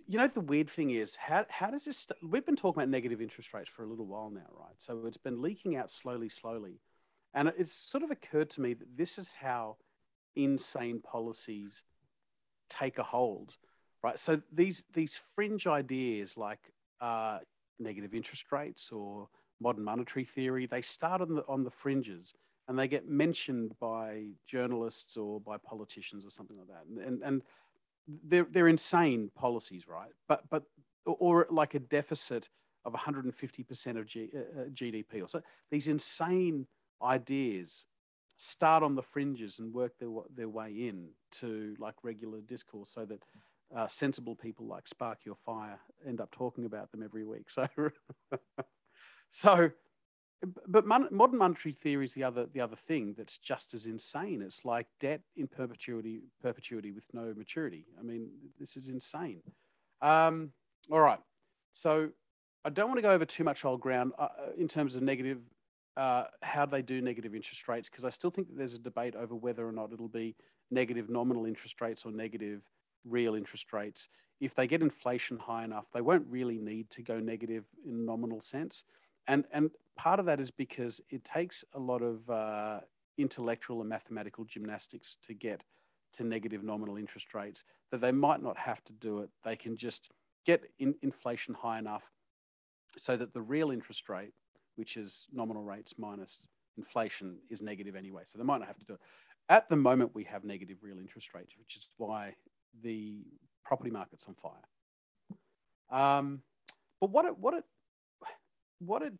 you 0.07 0.17
know, 0.17 0.27
the 0.27 0.39
weird 0.39 0.69
thing 0.69 0.91
is, 0.91 1.15
how, 1.15 1.45
how 1.49 1.71
does 1.71 1.85
this? 1.85 1.97
St- 1.97 2.17
We've 2.23 2.45
been 2.45 2.55
talking 2.55 2.81
about 2.81 2.89
negative 2.89 3.21
interest 3.21 3.53
rates 3.53 3.69
for 3.69 3.83
a 3.83 3.87
little 3.87 4.05
while 4.05 4.29
now, 4.29 4.47
right? 4.57 4.75
So 4.77 5.05
it's 5.05 5.17
been 5.17 5.41
leaking 5.41 5.75
out 5.75 5.91
slowly, 5.91 6.29
slowly. 6.29 6.79
And 7.33 7.51
it's 7.57 7.73
sort 7.73 8.03
of 8.03 8.11
occurred 8.11 8.49
to 8.51 8.61
me 8.61 8.73
that 8.73 8.97
this 8.97 9.17
is 9.17 9.29
how 9.41 9.77
insane 10.35 11.01
policies 11.01 11.83
take 12.69 12.97
a 12.97 13.03
hold 13.03 13.55
right? 14.03 14.19
So 14.19 14.41
these 14.51 14.83
these 14.93 15.19
fringe 15.35 15.67
ideas 15.67 16.37
like 16.37 16.59
uh, 17.01 17.39
negative 17.79 18.13
interest 18.13 18.45
rates 18.51 18.91
or 18.91 19.29
modern 19.59 19.83
monetary 19.83 20.25
theory, 20.25 20.65
they 20.65 20.81
start 20.81 21.21
on 21.21 21.35
the 21.35 21.43
on 21.47 21.63
the 21.63 21.71
fringes 21.71 22.33
and 22.67 22.77
they 22.77 22.87
get 22.87 23.07
mentioned 23.07 23.73
by 23.79 24.27
journalists 24.45 25.15
or 25.17 25.39
by 25.39 25.57
politicians 25.57 26.25
or 26.25 26.31
something 26.31 26.57
like 26.57 26.67
that, 26.67 26.85
and 26.89 26.99
and, 26.99 27.23
and 27.23 27.41
they're 28.07 28.47
they're 28.49 28.67
insane 28.67 29.31
policies, 29.35 29.87
right? 29.87 30.11
But 30.27 30.49
but 30.49 30.63
or 31.05 31.47
like 31.49 31.73
a 31.73 31.79
deficit 31.79 32.49
of 32.85 32.93
150% 32.93 33.97
of 33.97 34.05
G, 34.05 34.29
uh, 34.35 34.69
GDP 34.73 35.21
or 35.21 35.27
so. 35.27 35.41
These 35.69 35.87
insane 35.87 36.67
ideas 37.01 37.85
start 38.37 38.83
on 38.83 38.95
the 38.95 39.01
fringes 39.01 39.59
and 39.59 39.73
work 39.73 39.97
their, 39.99 40.09
their 40.33 40.49
way 40.49 40.69
in 40.69 41.09
to 41.31 41.75
like 41.79 41.95
regular 42.03 42.39
discourse 42.39 42.91
so 42.93 43.03
that 43.05 43.19
uh, 43.75 43.87
sensible 43.87 44.35
people 44.35 44.67
like 44.67 44.87
Sparky 44.87 45.29
or 45.29 45.35
Fire 45.45 45.79
end 46.07 46.21
up 46.21 46.31
talking 46.31 46.65
about 46.65 46.91
them 46.91 47.03
every 47.03 47.25
week. 47.25 47.49
So, 47.49 47.67
so, 49.31 49.71
but 50.67 50.85
mon- 50.85 51.07
modern 51.11 51.37
monetary 51.37 51.73
theory 51.73 52.05
is 52.05 52.13
the 52.13 52.23
other 52.23 52.45
the 52.45 52.61
other 52.61 52.75
thing 52.75 53.15
that's 53.17 53.37
just 53.37 53.73
as 53.73 53.85
insane. 53.85 54.41
It's 54.41 54.65
like 54.65 54.87
debt 54.99 55.21
in 55.35 55.47
perpetuity, 55.47 56.21
perpetuity 56.41 56.91
with 56.91 57.05
no 57.13 57.33
maturity. 57.35 57.85
I 57.99 58.03
mean, 58.03 58.29
this 58.59 58.77
is 58.77 58.87
insane. 58.87 59.41
Um, 60.01 60.51
all 60.91 61.01
right, 61.01 61.19
so 61.73 62.09
I 62.63 62.69
don't 62.69 62.87
want 62.87 62.99
to 62.99 63.01
go 63.01 63.11
over 63.11 63.25
too 63.25 63.43
much 63.43 63.65
old 63.65 63.81
ground 63.81 64.13
uh, 64.17 64.23
uh 64.23 64.27
in 64.57 64.67
terms 64.67 64.95
of 64.95 65.03
negative. 65.03 65.39
Uh, 65.95 66.25
how 66.43 66.63
they 66.63 66.83
do 66.83 67.01
negative 67.01 67.33
interest 67.33 67.67
rates 67.67 67.89
because 67.89 68.05
I 68.05 68.11
still 68.11 68.29
think 68.29 68.49
that 68.49 68.55
there's 68.55 68.75
a 68.75 68.77
debate 68.77 69.15
over 69.15 69.33
whether 69.33 69.67
or 69.67 69.71
not 69.71 69.91
it'll 69.91 70.07
be 70.07 70.35
negative 70.69 71.09
nominal 71.09 71.45
interest 71.45 71.81
rates 71.81 72.05
or 72.05 72.11
negative 72.11 72.61
real 73.05 73.35
interest 73.35 73.73
rates, 73.73 74.09
if 74.39 74.53
they 74.53 74.67
get 74.67 74.81
inflation 74.81 75.39
high 75.39 75.63
enough, 75.63 75.87
they 75.93 76.01
won't 76.01 76.27
really 76.29 76.57
need 76.57 76.89
to 76.91 77.01
go 77.01 77.19
negative 77.19 77.65
in 77.85 78.05
nominal 78.05 78.41
sense. 78.41 78.83
And, 79.27 79.45
and 79.51 79.71
part 79.97 80.19
of 80.19 80.25
that 80.27 80.39
is 80.39 80.51
because 80.51 81.01
it 81.09 81.23
takes 81.25 81.63
a 81.73 81.79
lot 81.79 82.01
of 82.01 82.29
uh, 82.29 82.79
intellectual 83.17 83.81
and 83.81 83.89
mathematical 83.89 84.45
gymnastics 84.45 85.17
to 85.23 85.33
get 85.33 85.63
to 86.13 86.23
negative 86.23 86.63
nominal 86.63 86.97
interest 86.97 87.33
rates 87.33 87.63
that 87.91 88.01
they 88.01 88.11
might 88.11 88.41
not 88.41 88.57
have 88.57 88.83
to 88.85 88.93
do 88.93 89.19
it. 89.19 89.29
They 89.43 89.55
can 89.55 89.77
just 89.77 90.09
get 90.45 90.63
in 90.79 90.95
inflation 91.01 91.53
high 91.53 91.79
enough 91.79 92.03
so 92.97 93.17
that 93.17 93.33
the 93.33 93.41
real 93.41 93.71
interest 93.71 94.09
rate, 94.09 94.33
which 94.75 94.97
is 94.97 95.27
nominal 95.31 95.63
rates 95.63 95.95
minus 95.97 96.47
inflation, 96.77 97.37
is 97.49 97.61
negative 97.61 97.95
anyway. 97.95 98.23
So 98.25 98.37
they 98.37 98.43
might 98.43 98.59
not 98.59 98.67
have 98.67 98.79
to 98.79 98.85
do 98.85 98.93
it. 98.93 98.99
At 99.49 99.69
the 99.69 99.75
moment, 99.75 100.11
we 100.13 100.25
have 100.25 100.43
negative 100.43 100.77
real 100.81 100.99
interest 100.99 101.33
rates, 101.33 101.53
which 101.57 101.75
is 101.75 101.87
why 101.97 102.35
the 102.83 103.25
property 103.63 103.91
market's 103.91 104.27
on 104.27 104.35
fire. 104.35 105.99
Um, 105.99 106.41
but 106.99 107.11
what 107.11 107.25
it, 107.25 107.37
what 107.37 107.53
it, 107.53 107.63
what 108.79 109.01
it, 109.01 109.13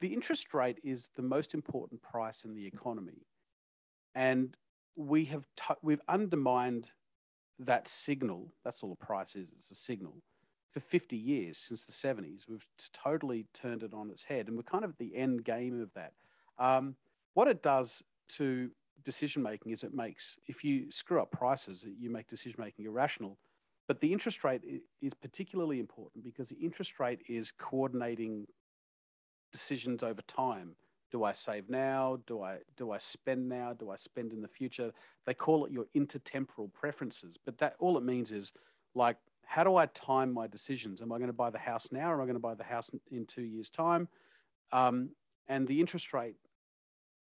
the 0.00 0.14
interest 0.14 0.54
rate 0.54 0.78
is 0.82 1.08
the 1.16 1.22
most 1.22 1.54
important 1.54 2.02
price 2.02 2.44
in 2.44 2.54
the 2.54 2.66
economy, 2.66 3.26
and 4.14 4.56
we 4.96 5.26
have 5.26 5.46
t- 5.56 5.74
we've 5.82 6.00
undermined 6.08 6.88
that 7.58 7.88
signal. 7.88 8.52
That's 8.64 8.82
all 8.82 8.92
a 8.92 9.04
price 9.04 9.36
is. 9.36 9.48
It's 9.56 9.70
a 9.70 9.74
signal 9.74 10.22
for 10.70 10.80
50 10.80 11.16
years 11.16 11.58
since 11.58 11.84
the 11.84 11.92
70s. 11.92 12.42
We've 12.48 12.66
totally 12.92 13.46
turned 13.52 13.82
it 13.82 13.92
on 13.92 14.10
its 14.10 14.24
head, 14.24 14.48
and 14.48 14.56
we're 14.56 14.62
kind 14.62 14.84
of 14.84 14.90
at 14.90 14.98
the 14.98 15.16
end 15.16 15.44
game 15.44 15.80
of 15.80 15.92
that. 15.94 16.12
Um, 16.58 16.96
what 17.34 17.48
it 17.48 17.62
does 17.62 18.02
to 18.36 18.70
decision 19.04 19.42
making 19.42 19.72
is 19.72 19.82
it 19.82 19.94
makes 19.94 20.36
if 20.46 20.62
you 20.64 20.90
screw 20.90 21.20
up 21.20 21.30
prices, 21.30 21.84
you 21.98 22.10
make 22.10 22.28
decision 22.28 22.56
making 22.58 22.84
irrational. 22.84 23.38
But 23.88 24.00
the 24.00 24.12
interest 24.12 24.44
rate 24.44 24.62
is 25.02 25.14
particularly 25.14 25.80
important 25.80 26.22
because 26.22 26.48
the 26.48 26.56
interest 26.56 27.00
rate 27.00 27.22
is 27.28 27.50
coordinating 27.50 28.46
decisions 29.52 30.02
over 30.02 30.22
time. 30.22 30.76
Do 31.10 31.24
I 31.24 31.32
save 31.32 31.68
now? 31.68 32.20
Do 32.26 32.42
I 32.42 32.58
do 32.76 32.92
I 32.92 32.98
spend 32.98 33.48
now? 33.48 33.72
Do 33.72 33.90
I 33.90 33.96
spend 33.96 34.32
in 34.32 34.42
the 34.42 34.48
future? 34.48 34.92
They 35.26 35.34
call 35.34 35.64
it 35.64 35.72
your 35.72 35.86
intertemporal 35.96 36.72
preferences, 36.72 37.36
but 37.44 37.58
that 37.58 37.74
all 37.80 37.98
it 37.98 38.04
means 38.04 38.30
is 38.30 38.52
like 38.94 39.16
how 39.44 39.64
do 39.64 39.74
I 39.74 39.86
time 39.86 40.32
my 40.32 40.46
decisions? 40.46 41.02
Am 41.02 41.10
I 41.10 41.16
going 41.16 41.26
to 41.26 41.32
buy 41.32 41.50
the 41.50 41.58
house 41.58 41.88
now, 41.90 42.12
or 42.12 42.14
am 42.14 42.20
I 42.20 42.24
going 42.24 42.34
to 42.34 42.40
buy 42.40 42.54
the 42.54 42.62
house 42.62 42.88
in 43.10 43.26
two 43.26 43.42
years' 43.42 43.68
time? 43.68 44.06
Um, 44.70 45.10
and 45.48 45.66
the 45.66 45.80
interest 45.80 46.12
rate 46.12 46.36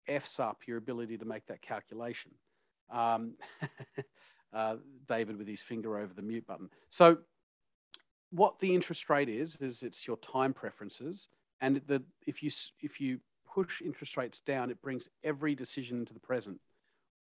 F's 0.07 0.39
up 0.39 0.63
your 0.67 0.77
ability 0.77 1.17
to 1.19 1.25
make 1.25 1.47
that 1.47 1.63
calculation. 1.63 2.33
Um, 2.91 3.35
uh, 4.53 4.77
David 5.09 5.39
with 5.39 5.49
his 5.49 5.63
finger 5.63 5.99
over 5.99 6.13
the 6.13 6.23
mute 6.23 6.47
button. 6.47 6.69
So 6.91 7.19
what 8.31 8.59
the 8.59 8.75
interest 8.75 9.09
rate 9.09 9.29
is, 9.29 9.57
is 9.57 9.83
it's 9.83 10.07
your 10.07 10.17
time 10.17 10.53
preferences. 10.53 11.29
And 11.61 11.81
the, 11.87 12.03
if, 12.27 12.43
you, 12.43 12.51
if 12.81 13.01
you 13.01 13.21
push 13.53 13.83
interest 13.83 14.17
rates 14.17 14.41
down, 14.41 14.71
it 14.71 14.81
brings 14.81 15.09
every 15.23 15.55
decision 15.55 15.99
into 15.99 16.15
the 16.15 16.21
present. 16.21 16.61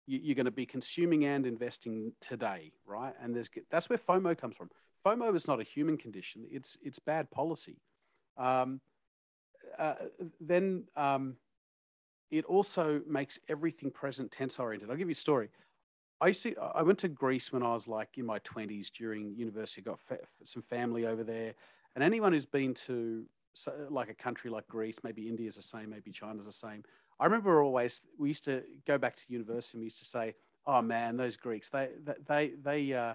You, 0.07 0.33
are 0.33 0.35
going 0.35 0.45
to 0.47 0.51
be 0.51 0.67
consuming 0.67 1.25
and 1.25 1.47
investing 1.47 2.13
today, 2.21 2.73
right? 2.87 3.15
And 3.23 3.35
there's, 3.35 3.49
that's 3.71 3.89
where 3.89 3.99
FOMO 3.99 4.37
comes 4.37 4.57
from. 4.57 4.71
FOMO 5.05 5.35
is 5.35 5.47
not 5.47 5.61
a 5.61 5.65
human 5.65 5.97
condition, 5.97 6.45
it's, 6.51 6.77
it's 6.83 6.99
bad 6.99 7.31
policy. 7.31 7.79
Um, 8.37 8.81
uh, 9.79 9.95
then 10.41 10.85
um, 10.97 11.37
it 12.31 12.45
also 12.45 13.03
makes 13.07 13.39
everything 13.49 13.91
present 13.91 14.31
tense 14.31 14.59
oriented. 14.59 14.91
I'll 14.91 14.97
give 14.97 15.09
you 15.09 15.13
a 15.13 15.17
story. 15.17 15.51
I 16.21 16.29
used 16.29 16.43
to, 16.43 16.55
I 16.61 16.83
went 16.83 16.99
to 17.01 17.09
Greece 17.09 17.53
when 17.53 17.63
I 17.63 17.73
was 17.73 17.89
like 17.89 18.19
in 18.19 18.27
my 18.27 18.39
20s 18.41 18.91
during 18.93 19.35
university, 19.37 19.81
got 19.81 20.01
fa- 20.01 20.19
some 20.45 20.63
family 20.63 21.07
over 21.07 21.25
there. 21.25 21.55
And 21.95 22.05
anyone 22.05 22.33
who's 22.33 22.47
been 22.47 22.75
to 22.87 23.25
so, 23.53 23.73
like 23.91 24.11
a 24.11 24.15
country 24.15 24.51
like 24.51 24.67
Greece, 24.69 24.97
maybe 25.03 25.29
India's 25.29 25.57
the 25.57 25.63
same, 25.63 25.91
maybe 25.91 26.11
China's 26.11 26.47
the 26.47 26.53
same. 26.53 26.83
I 27.19 27.25
remember 27.25 27.63
always, 27.63 28.01
we 28.19 28.29
used 28.29 28.45
to 28.45 28.63
go 28.87 28.97
back 28.97 29.17
to 29.17 29.25
university 29.29 29.77
and 29.77 29.81
we 29.81 29.87
used 29.87 29.99
to 29.99 30.05
say, 30.05 30.35
oh 30.67 30.83
man, 30.83 31.17
those 31.17 31.37
Greeks, 31.37 31.69
they, 31.69 31.89
they, 32.27 32.53
they, 32.63 32.93
uh, 32.95 33.15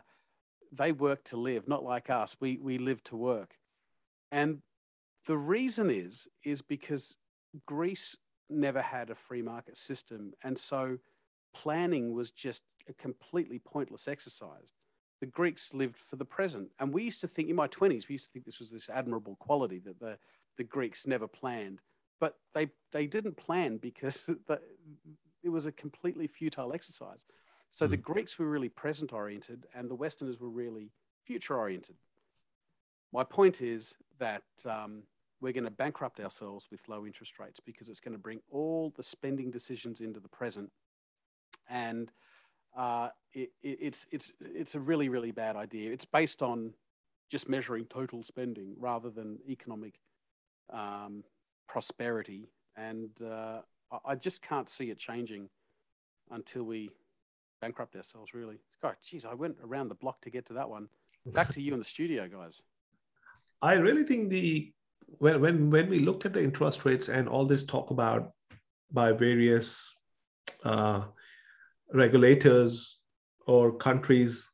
they 0.72 0.92
work 0.92 1.24
to 1.26 1.38
live, 1.38 1.68
not 1.68 1.84
like 1.84 2.10
us. 2.10 2.36
We, 2.40 2.58
we 2.62 2.78
live 2.78 3.04
to 3.06 3.16
work. 3.16 3.56
And 4.32 4.62
the 5.28 5.38
reason 5.38 5.90
is, 5.90 6.28
is 6.44 6.62
because 6.62 7.16
Greece 7.66 8.16
never 8.50 8.82
had 8.82 9.10
a 9.10 9.16
free 9.16 9.42
market 9.42 9.78
system. 9.78 10.34
And 10.44 10.60
so 10.60 10.98
planning 11.56 12.14
was 12.14 12.32
just 12.32 12.64
a 12.88 12.94
completely 12.94 13.60
pointless 13.60 14.08
exercise. 14.08 14.74
The 15.22 15.26
Greeks 15.28 15.74
lived 15.74 15.98
for 15.98 16.18
the 16.18 16.26
present. 16.26 16.70
And 16.80 16.94
we 16.94 17.04
used 17.04 17.22
to 17.22 17.28
think, 17.28 17.50
in 17.50 17.56
my 17.56 17.68
20s, 17.68 18.08
we 18.08 18.14
used 18.14 18.26
to 18.26 18.32
think 18.32 18.46
this 18.46 18.60
was 18.60 18.70
this 18.70 18.90
admirable 18.90 19.38
quality 19.38 19.80
that 19.80 20.00
the, 20.00 20.18
the 20.58 20.64
Greeks 20.64 21.08
never 21.08 21.28
planned. 21.28 21.80
But 22.20 22.38
they, 22.54 22.70
they 22.92 23.08
didn't 23.08 23.38
plan 23.38 23.78
because 23.78 24.30
it 25.44 25.50
was 25.50 25.66
a 25.66 25.72
completely 25.72 26.28
futile 26.28 26.74
exercise. 26.74 27.26
So 27.72 27.88
mm. 27.88 27.92
the 27.92 27.98
Greeks 27.98 28.40
were 28.40 28.50
really 28.50 28.70
present 28.70 29.14
oriented 29.14 29.68
and 29.74 29.90
the 29.90 29.96
Westerners 29.96 30.40
were 30.40 30.50
really 30.50 30.92
future 31.26 31.58
oriented. 31.58 31.96
My 33.14 33.24
point 33.24 33.62
is 33.62 33.96
that 34.20 34.44
um, 34.66 35.04
we're 35.42 35.54
going 35.54 35.66
to 35.66 35.72
bankrupt 35.72 36.20
ourselves 36.20 36.68
with 36.72 36.82
low 36.88 37.06
interest 37.06 37.40
rates 37.40 37.60
because 37.60 37.90
it's 37.90 38.00
going 38.00 38.14
to 38.14 38.20
bring 38.20 38.42
all 38.50 38.94
the 38.96 39.04
spending 39.04 39.52
decisions 39.52 40.02
into 40.02 40.20
the 40.20 40.30
present. 40.30 40.72
And 41.70 42.12
uh, 42.76 43.10
it, 43.34 43.52
it, 43.64 43.78
it's, 43.82 44.08
it's, 44.12 44.34
it's 44.40 44.76
a 44.76 44.80
really, 44.80 45.10
really 45.10 45.32
bad 45.32 45.56
idea. 45.56 45.92
It's 45.92 46.06
based 46.06 46.42
on 46.42 46.74
just 47.30 47.50
measuring 47.50 47.86
total 47.86 48.24
spending 48.24 48.76
rather 48.80 49.10
than 49.10 49.40
economic 49.50 50.00
um, 50.72 51.24
prosperity. 51.68 52.50
And 52.78 53.10
uh, 53.22 53.62
I 54.06 54.16
just 54.16 54.42
can't 54.42 54.70
see 54.70 54.90
it 54.90 54.98
changing 54.98 55.50
until 56.32 56.64
we 56.64 56.90
bankrupt 57.62 57.96
ourselves, 57.96 58.34
really. 58.34 58.60
God, 58.82 58.96
geez, 59.04 59.26
I 59.26 59.34
went 59.34 59.58
around 59.64 59.90
the 59.90 59.96
block 59.96 60.22
to 60.22 60.30
get 60.30 60.46
to 60.48 60.54
that 60.54 60.70
one. 60.70 60.90
Back 61.26 61.50
to 61.54 61.62
you 61.62 61.74
in 61.74 61.80
the 61.80 61.86
studio, 61.86 62.28
guys. 62.28 62.62
I 63.62 63.74
really 63.76 64.04
think 64.04 64.30
the 64.30 64.72
when 65.18 65.42
when 65.42 65.70
when 65.70 65.90
we 65.90 66.00
look 66.00 66.26
at 66.26 66.34
the 66.34 66.44
interest 66.44 66.86
rates 66.86 67.10
and 67.10 67.28
all 67.28 67.46
this 67.46 67.64
talk 67.64 67.90
about 67.90 68.34
by 68.92 69.12
various 69.12 69.96
uh, 70.64 71.06
regulators 71.94 73.00
or 73.48 73.76
countries 73.76 74.48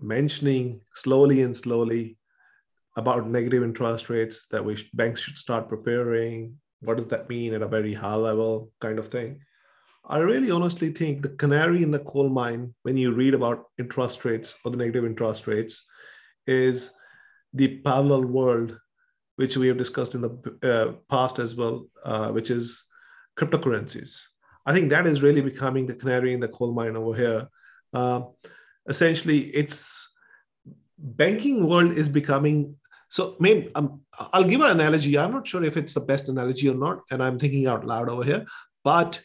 mentioning 0.00 0.80
slowly 0.94 1.42
and 1.42 1.56
slowly 1.56 2.18
about 2.96 3.28
negative 3.28 3.62
interest 3.62 4.08
rates 4.08 4.46
that 4.50 4.64
we 4.64 4.76
banks 4.94 5.20
should 5.20 5.38
start 5.38 5.68
preparing 5.68 6.54
what 6.80 6.98
does 6.98 7.06
that 7.06 7.28
mean 7.28 7.54
at 7.54 7.62
a 7.62 7.68
very 7.68 7.94
high 7.94 8.14
level 8.14 8.70
kind 8.80 8.98
of 8.98 9.08
thing 9.08 9.40
i 10.06 10.18
really 10.18 10.50
honestly 10.50 10.90
think 10.90 11.22
the 11.22 11.30
canary 11.30 11.82
in 11.82 11.90
the 11.90 11.98
coal 12.00 12.28
mine 12.28 12.74
when 12.82 12.96
you 12.96 13.12
read 13.12 13.34
about 13.34 13.64
interest 13.78 14.24
rates 14.24 14.54
or 14.64 14.70
the 14.70 14.76
negative 14.76 15.04
interest 15.04 15.46
rates 15.46 15.86
is 16.46 16.90
the 17.54 17.78
parallel 17.78 18.24
world 18.24 18.78
which 19.36 19.56
we 19.56 19.68
have 19.68 19.78
discussed 19.78 20.14
in 20.14 20.22
the 20.22 20.58
uh, 20.62 20.92
past 21.10 21.38
as 21.38 21.54
well, 21.54 21.86
uh, 22.04 22.30
which 22.30 22.50
is 22.50 22.84
cryptocurrencies. 23.38 24.22
I 24.66 24.74
think 24.74 24.90
that 24.90 25.06
is 25.06 25.22
really 25.22 25.40
becoming 25.40 25.86
the 25.86 25.94
canary 25.94 26.34
in 26.34 26.40
the 26.40 26.48
coal 26.48 26.72
mine 26.72 26.96
over 26.96 27.16
here. 27.16 27.48
Uh, 27.94 28.22
essentially, 28.88 29.38
it's 29.54 30.12
banking 30.98 31.66
world 31.66 31.92
is 31.92 32.08
becoming 32.08 32.76
so. 33.08 33.36
Um, 33.74 34.00
I'll 34.32 34.44
give 34.44 34.60
an 34.60 34.72
analogy. 34.72 35.16
I'm 35.16 35.32
not 35.32 35.46
sure 35.46 35.62
if 35.62 35.76
it's 35.76 35.94
the 35.94 36.00
best 36.00 36.28
analogy 36.28 36.68
or 36.68 36.74
not, 36.74 37.02
and 37.10 37.22
I'm 37.22 37.38
thinking 37.38 37.66
out 37.66 37.86
loud 37.86 38.10
over 38.10 38.24
here. 38.24 38.44
But 38.82 39.20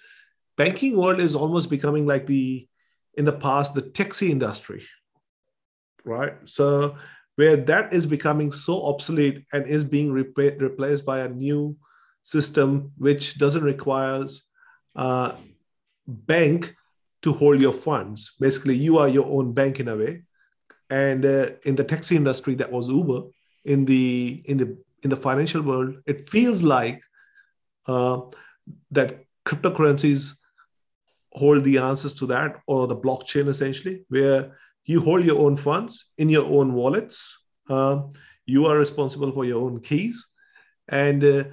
banking 0.57 0.95
world 0.95 1.19
is 1.19 1.35
almost 1.35 1.69
becoming 1.69 2.05
like 2.05 2.27
the 2.27 2.67
in 3.15 3.25
the 3.25 3.33
past 3.33 3.73
the 3.73 3.81
taxi 3.81 4.31
industry, 4.31 4.83
right? 6.05 6.35
So 6.43 6.97
where 7.35 7.57
that 7.57 7.93
is 7.93 8.05
becoming 8.05 8.51
so 8.51 8.85
obsolete 8.85 9.45
and 9.51 9.65
is 9.65 9.83
being 9.83 10.11
replaced 10.11 11.05
by 11.05 11.21
a 11.21 11.29
new 11.29 11.75
system 12.23 12.91
which 12.97 13.37
doesn't 13.39 13.63
require 13.63 14.27
uh, 14.95 15.33
bank 16.07 16.75
to 17.21 17.33
hold 17.33 17.61
your 17.61 17.71
funds. 17.71 18.33
Basically, 18.39 18.75
you 18.75 18.97
are 18.97 19.07
your 19.07 19.25
own 19.25 19.53
bank 19.53 19.79
in 19.79 19.87
a 19.87 19.95
way. 19.95 20.23
And 20.89 21.25
uh, 21.25 21.51
in 21.63 21.75
the 21.75 21.83
taxi 21.83 22.15
industry, 22.15 22.55
that 22.55 22.71
was 22.71 22.89
Uber. 22.89 23.29
In 23.63 23.85
the 23.85 24.41
in 24.45 24.57
the 24.57 24.77
in 25.03 25.09
the 25.09 25.15
financial 25.15 25.61
world, 25.61 25.95
it 26.05 26.29
feels 26.29 26.63
like 26.63 27.01
uh, 27.87 28.21
that 28.89 29.25
cryptocurrencies 29.45 30.33
hold 31.31 31.63
the 31.63 31.77
answers 31.77 32.13
to 32.15 32.25
that, 32.25 32.59
or 32.67 32.87
the 32.87 32.95
blockchain 32.95 33.47
essentially, 33.47 34.03
where 34.09 34.57
you 34.85 34.99
hold 34.99 35.23
your 35.23 35.39
own 35.39 35.55
funds 35.55 36.05
in 36.17 36.27
your 36.27 36.45
own 36.45 36.73
wallets. 36.73 37.37
Uh, 37.69 38.01
you 38.45 38.65
are 38.65 38.77
responsible 38.77 39.31
for 39.31 39.45
your 39.45 39.61
own 39.61 39.79
keys, 39.79 40.27
and 40.89 41.23
uh, 41.23 41.43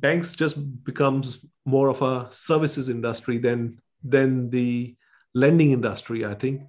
banks 0.00 0.34
just 0.34 0.84
becomes 0.84 1.44
more 1.64 1.88
of 1.88 2.02
a 2.02 2.28
services 2.30 2.88
industry 2.88 3.38
than 3.38 3.80
than 4.02 4.50
the 4.50 4.96
lending 5.34 5.72
industry. 5.72 6.24
I 6.24 6.34
think, 6.34 6.62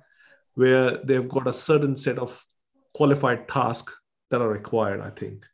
where 0.56 0.98
they've 0.98 1.30
got 1.30 1.48
a 1.48 1.54
certain 1.54 1.96
set 1.96 2.18
of 2.18 2.46
qualified 2.94 3.48
tasks 3.48 3.94
that 4.30 4.42
are 4.42 4.50
required. 4.50 5.02
I 5.02 5.10
think. 5.10 5.46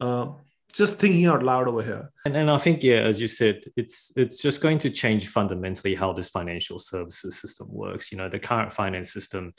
Uh, 0.00 0.32
just 0.72 0.94
thinking 0.94 1.26
out 1.26 1.42
loud 1.42 1.68
over 1.68 1.82
here. 1.82 2.10
And, 2.24 2.34
and 2.34 2.50
I 2.50 2.56
think, 2.56 2.82
yeah, 2.82 2.96
as 2.96 3.20
you 3.20 3.28
said, 3.28 3.62
it's 3.76 4.12
it's 4.16 4.40
just 4.40 4.62
going 4.62 4.78
to 4.80 4.90
change 4.90 5.28
fundamentally 5.28 5.94
how 5.94 6.12
this 6.12 6.30
financial 6.30 6.78
services 6.78 7.38
system 7.38 7.68
works. 7.70 8.10
You 8.10 8.18
know, 8.18 8.28
the 8.28 8.38
current 8.38 8.72
finance 8.72 9.12
system 9.12 9.52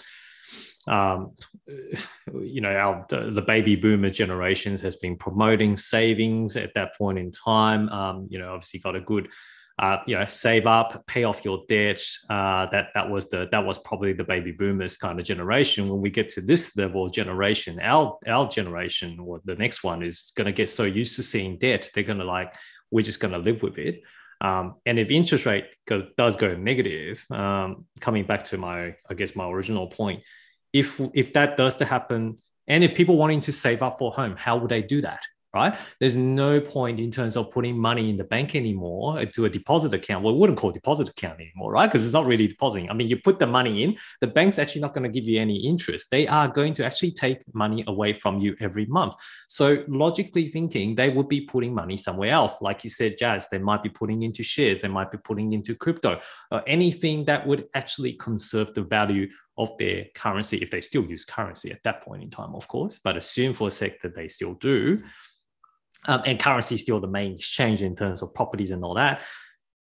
um, 0.87 1.31
you 1.67 2.61
know, 2.61 2.73
our 2.73 3.05
the 3.09 3.43
baby 3.45 3.75
boomer 3.75 4.09
generations 4.09 4.81
has 4.81 4.95
been 4.97 5.15
promoting 5.17 5.77
savings 5.77 6.57
at 6.57 6.73
that 6.75 6.95
point 6.97 7.17
in 7.17 7.31
time. 7.31 7.89
Um, 7.89 8.27
you 8.29 8.39
know, 8.39 8.53
obviously 8.53 8.81
got 8.81 8.95
a 8.95 9.01
good, 9.01 9.29
uh, 9.79 9.97
you 10.05 10.15
know, 10.15 10.25
save 10.27 10.67
up, 10.67 11.05
pay 11.07 11.23
off 11.23 11.45
your 11.45 11.63
debt. 11.69 12.01
Uh, 12.29 12.65
that 12.67 12.87
that 12.95 13.09
was 13.09 13.29
the 13.29 13.47
that 13.51 13.65
was 13.65 13.79
probably 13.79 14.13
the 14.13 14.25
baby 14.25 14.51
boomers 14.51 14.97
kind 14.97 15.19
of 15.19 15.25
generation. 15.25 15.87
When 15.87 16.01
we 16.01 16.09
get 16.09 16.29
to 16.29 16.41
this 16.41 16.75
level 16.75 17.09
generation, 17.09 17.79
our 17.81 18.17
our 18.27 18.47
generation 18.49 19.19
or 19.19 19.41
the 19.45 19.55
next 19.55 19.83
one 19.83 20.03
is 20.03 20.31
going 20.35 20.47
to 20.47 20.51
get 20.51 20.69
so 20.69 20.83
used 20.83 21.15
to 21.15 21.23
seeing 21.23 21.57
debt, 21.57 21.89
they're 21.93 22.03
going 22.03 22.19
to 22.19 22.25
like 22.25 22.53
we're 22.91 23.01
just 23.01 23.19
going 23.19 23.33
to 23.33 23.39
live 23.39 23.63
with 23.63 23.77
it. 23.77 24.03
Um, 24.39 24.75
and 24.85 24.99
if 24.99 25.09
interest 25.09 25.45
rate 25.45 25.75
go, 25.87 26.07
does 26.17 26.35
go 26.35 26.53
negative, 26.55 27.25
um, 27.31 27.85
coming 28.01 28.25
back 28.25 28.43
to 28.45 28.57
my, 28.57 28.95
I 29.09 29.13
guess 29.15 29.37
my 29.37 29.47
original 29.47 29.87
point, 29.87 30.21
if 30.73 30.99
if 31.13 31.33
that 31.33 31.57
does 31.57 31.75
to 31.77 31.85
happen 31.85 32.35
and 32.67 32.83
if 32.83 32.95
people 32.95 33.15
wanting 33.17 33.41
to 33.41 33.51
save 33.51 33.81
up 33.81 33.99
for 33.99 34.11
home 34.11 34.35
how 34.35 34.57
would 34.57 34.69
they 34.69 34.81
do 34.81 35.01
that 35.01 35.21
right? 35.53 35.77
There's 35.99 36.15
no 36.15 36.59
point 36.59 36.99
in 36.99 37.11
terms 37.11 37.37
of 37.37 37.51
putting 37.51 37.77
money 37.77 38.09
in 38.09 38.17
the 38.17 38.23
bank 38.23 38.55
anymore 38.55 39.19
uh, 39.19 39.25
to 39.35 39.45
a 39.45 39.49
deposit 39.49 39.93
account. 39.93 40.23
Well, 40.23 40.33
we 40.33 40.39
wouldn't 40.39 40.57
call 40.57 40.71
deposit 40.71 41.09
account 41.09 41.39
anymore, 41.39 41.71
right? 41.71 41.85
Because 41.85 42.03
it's 42.03 42.13
not 42.13 42.25
really 42.25 42.47
depositing. 42.47 42.89
I 42.89 42.93
mean, 42.93 43.07
you 43.07 43.17
put 43.17 43.37
the 43.37 43.45
money 43.45 43.83
in, 43.83 43.95
the 44.19 44.27
bank's 44.27 44.57
actually 44.57 44.81
not 44.81 44.93
going 44.93 45.03
to 45.03 45.09
give 45.09 45.25
you 45.25 45.39
any 45.39 45.57
interest. 45.57 46.09
They 46.09 46.27
are 46.27 46.47
going 46.47 46.73
to 46.75 46.85
actually 46.85 47.11
take 47.11 47.41
money 47.53 47.83
away 47.87 48.13
from 48.13 48.39
you 48.39 48.55
every 48.59 48.87
month. 48.87 49.13
So 49.47 49.83
logically 49.87 50.47
thinking, 50.47 50.95
they 50.95 51.09
would 51.09 51.29
be 51.29 51.41
putting 51.41 51.73
money 51.73 51.97
somewhere 51.97 52.31
else. 52.31 52.61
Like 52.61 52.83
you 52.83 52.89
said, 52.89 53.17
Jazz, 53.19 53.47
they 53.49 53.59
might 53.59 53.83
be 53.83 53.89
putting 53.89 54.23
into 54.23 54.41
shares, 54.41 54.81
they 54.81 54.87
might 54.87 55.11
be 55.11 55.19
putting 55.19 55.53
into 55.53 55.75
crypto, 55.75 56.19
or 56.49 56.63
anything 56.65 57.25
that 57.25 57.45
would 57.45 57.67
actually 57.75 58.13
conserve 58.13 58.73
the 58.73 58.81
value 58.81 59.29
of 59.57 59.77
their 59.77 60.05
currency 60.15 60.57
if 60.57 60.71
they 60.71 60.81
still 60.81 61.05
use 61.05 61.25
currency 61.25 61.71
at 61.71 61.83
that 61.83 62.01
point 62.01 62.23
in 62.23 62.29
time, 62.29 62.55
of 62.55 62.67
course. 62.67 62.99
But 63.03 63.17
assume 63.17 63.53
for 63.53 63.67
a 63.67 63.71
sec 63.71 64.01
that 64.01 64.15
they 64.15 64.27
still 64.27 64.53
do 64.55 64.99
um, 66.07 66.21
and 66.25 66.39
currency 66.39 66.75
is 66.75 66.81
still 66.81 66.99
the 66.99 67.07
main 67.07 67.33
exchange 67.33 67.81
in 67.81 67.95
terms 67.95 68.21
of 68.21 68.33
properties 68.33 68.71
and 68.71 68.83
all 68.83 68.95
that, 68.95 69.21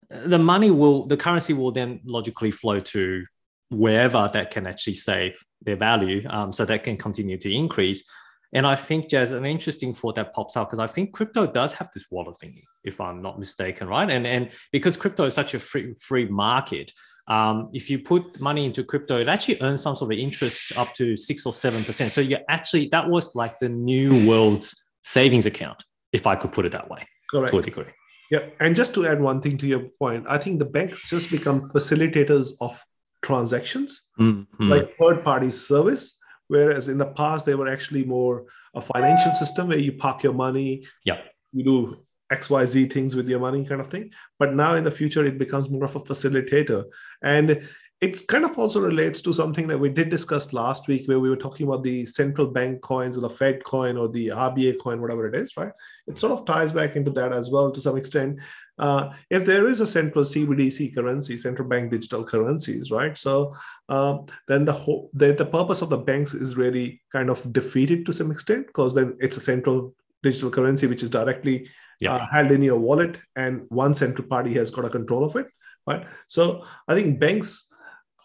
the 0.09 0.39
money 0.39 0.71
will, 0.71 1.07
the 1.07 1.17
currency 1.17 1.53
will 1.53 1.71
then 1.71 2.01
logically 2.03 2.51
flow 2.51 2.79
to 2.79 3.25
wherever 3.69 4.29
that 4.33 4.51
can 4.51 4.67
actually 4.67 4.93
save 4.93 5.41
their 5.61 5.77
value 5.77 6.25
um, 6.29 6.51
so 6.51 6.65
that 6.65 6.83
can 6.83 6.97
continue 6.97 7.37
to 7.37 7.51
increase. 7.51 8.03
And 8.53 8.67
I 8.67 8.75
think 8.75 9.09
there's 9.09 9.31
an 9.31 9.45
interesting 9.45 9.93
thought 9.93 10.15
that 10.15 10.33
pops 10.33 10.57
up 10.57 10.69
because 10.69 10.79
I 10.79 10.87
think 10.87 11.13
crypto 11.13 11.47
does 11.47 11.73
have 11.73 11.89
this 11.93 12.05
wallet 12.11 12.35
thingy, 12.43 12.63
if 12.83 12.99
I'm 12.99 13.21
not 13.21 13.39
mistaken, 13.39 13.87
right? 13.87 14.09
And 14.09 14.27
and 14.27 14.49
because 14.73 14.97
crypto 14.97 15.23
is 15.23 15.33
such 15.33 15.53
a 15.53 15.59
free 15.59 15.93
free 15.93 16.27
market, 16.27 16.91
um, 17.27 17.69
if 17.73 17.89
you 17.89 17.99
put 17.99 18.39
money 18.41 18.65
into 18.65 18.83
crypto, 18.83 19.19
it 19.19 19.27
actually 19.27 19.61
earns 19.61 19.81
some 19.81 19.95
sort 19.95 20.11
of 20.13 20.19
interest 20.19 20.75
up 20.77 20.93
to 20.95 21.15
six 21.15 21.45
or 21.45 21.53
seven 21.53 21.83
percent. 21.83 22.11
So 22.11 22.21
you 22.21 22.37
actually 22.49 22.87
that 22.89 23.09
was 23.09 23.35
like 23.35 23.59
the 23.59 23.69
new 23.69 24.27
world's 24.27 24.75
savings 25.03 25.45
account 25.45 25.83
if 26.13 26.27
I 26.27 26.35
could 26.35 26.51
put 26.51 26.65
it 26.65 26.71
that 26.73 26.89
way, 26.89 27.07
Correct. 27.29 27.51
to 27.53 27.59
a 27.59 27.61
degree. 27.61 27.85
Yeah, 28.31 28.45
and 28.59 28.75
just 28.75 28.93
to 28.95 29.05
add 29.05 29.19
one 29.21 29.41
thing 29.41 29.57
to 29.57 29.67
your 29.67 29.81
point, 29.99 30.25
I 30.27 30.37
think 30.37 30.59
the 30.59 30.65
banks 30.65 31.07
just 31.09 31.29
become 31.31 31.61
facilitators 31.67 32.51
of 32.61 32.83
transactions, 33.21 34.01
Mm-hmm. 34.19 34.69
like 34.69 34.95
third 34.97 35.23
party 35.23 35.51
service. 35.51 36.17
Whereas 36.47 36.89
in 36.89 36.97
the 36.97 37.07
past, 37.07 37.45
they 37.45 37.55
were 37.55 37.69
actually 37.69 38.03
more 38.03 38.45
a 38.75 38.81
financial 38.81 39.33
system 39.33 39.69
where 39.69 39.77
you 39.79 39.93
park 39.93 40.21
your 40.23 40.33
money, 40.33 40.85
Yeah. 41.05 41.21
you 41.53 41.63
do 41.63 41.97
XYZ 42.31 42.91
things 42.91 43.15
with 43.15 43.27
your 43.27 43.39
money 43.39 43.65
kind 43.65 43.81
of 43.81 43.87
thing. 43.87 44.11
But 44.39 44.55
now 44.55 44.75
in 44.75 44.83
the 44.83 44.91
future, 44.91 45.25
it 45.25 45.37
becomes 45.37 45.69
more 45.69 45.83
of 45.83 45.95
a 45.95 45.99
facilitator. 45.99 46.85
And 47.21 47.67
it 48.01 48.27
kind 48.27 48.45
of 48.45 48.57
also 48.57 48.81
relates 48.81 49.21
to 49.21 49.31
something 49.31 49.67
that 49.67 49.77
we 49.77 49.87
did 49.87 50.09
discuss 50.09 50.53
last 50.53 50.87
week 50.87 51.07
where 51.07 51.19
we 51.19 51.29
were 51.29 51.35
talking 51.35 51.67
about 51.67 51.83
the 51.83 52.03
central 52.05 52.47
bank 52.47 52.81
coins 52.81 53.15
or 53.15 53.21
the 53.21 53.29
Fed 53.29 53.63
coin 53.63 53.95
or 53.95 54.09
the 54.09 54.29
RBA 54.29 54.79
coin, 54.79 54.99
whatever 54.99 55.27
it 55.27 55.35
is, 55.35 55.55
right? 55.55 55.71
It 56.07 56.17
sort 56.17 56.33
of 56.33 56.45
ties 56.45 56.71
back 56.71 56.95
into 56.95 57.11
that 57.11 57.31
as 57.31 57.51
well 57.51 57.71
to 57.71 57.79
some 57.79 57.97
extent. 57.97 58.39
Uh, 58.79 59.11
if 59.29 59.45
there 59.45 59.67
is 59.67 59.81
a 59.81 59.85
central 59.85 60.23
CBDC 60.23 60.95
currency, 60.95 61.37
central 61.37 61.67
bank 61.67 61.91
digital 61.91 62.23
currencies, 62.23 62.89
right? 62.89 63.15
So 63.15 63.53
um, 63.87 64.25
then 64.47 64.65
the 64.65 64.73
whole 64.73 65.11
the, 65.13 65.33
the 65.33 65.45
purpose 65.45 65.83
of 65.83 65.89
the 65.89 65.99
banks 65.99 66.33
is 66.33 66.57
really 66.57 67.03
kind 67.11 67.29
of 67.29 67.53
defeated 67.53 68.07
to 68.07 68.13
some 68.13 68.31
extent 68.31 68.65
because 68.65 68.95
then 68.95 69.15
it's 69.19 69.37
a 69.37 69.41
central 69.41 69.93
digital 70.23 70.49
currency 70.51 70.87
which 70.87 71.03
is 71.03 71.09
directly 71.09 71.67
Yeah. 71.99 72.15
uh, 72.15 72.25
held 72.33 72.51
in 72.51 72.61
your 72.63 72.79
wallet 72.79 73.19
and 73.35 73.65
one 73.69 73.93
central 73.93 74.27
party 74.27 74.53
has 74.59 74.71
got 74.71 74.85
a 74.85 74.89
control 74.89 75.23
of 75.25 75.35
it 75.35 75.47
right? 75.87 76.05
So 76.27 76.43
i 76.87 76.95
think 76.95 77.19
banks 77.19 77.49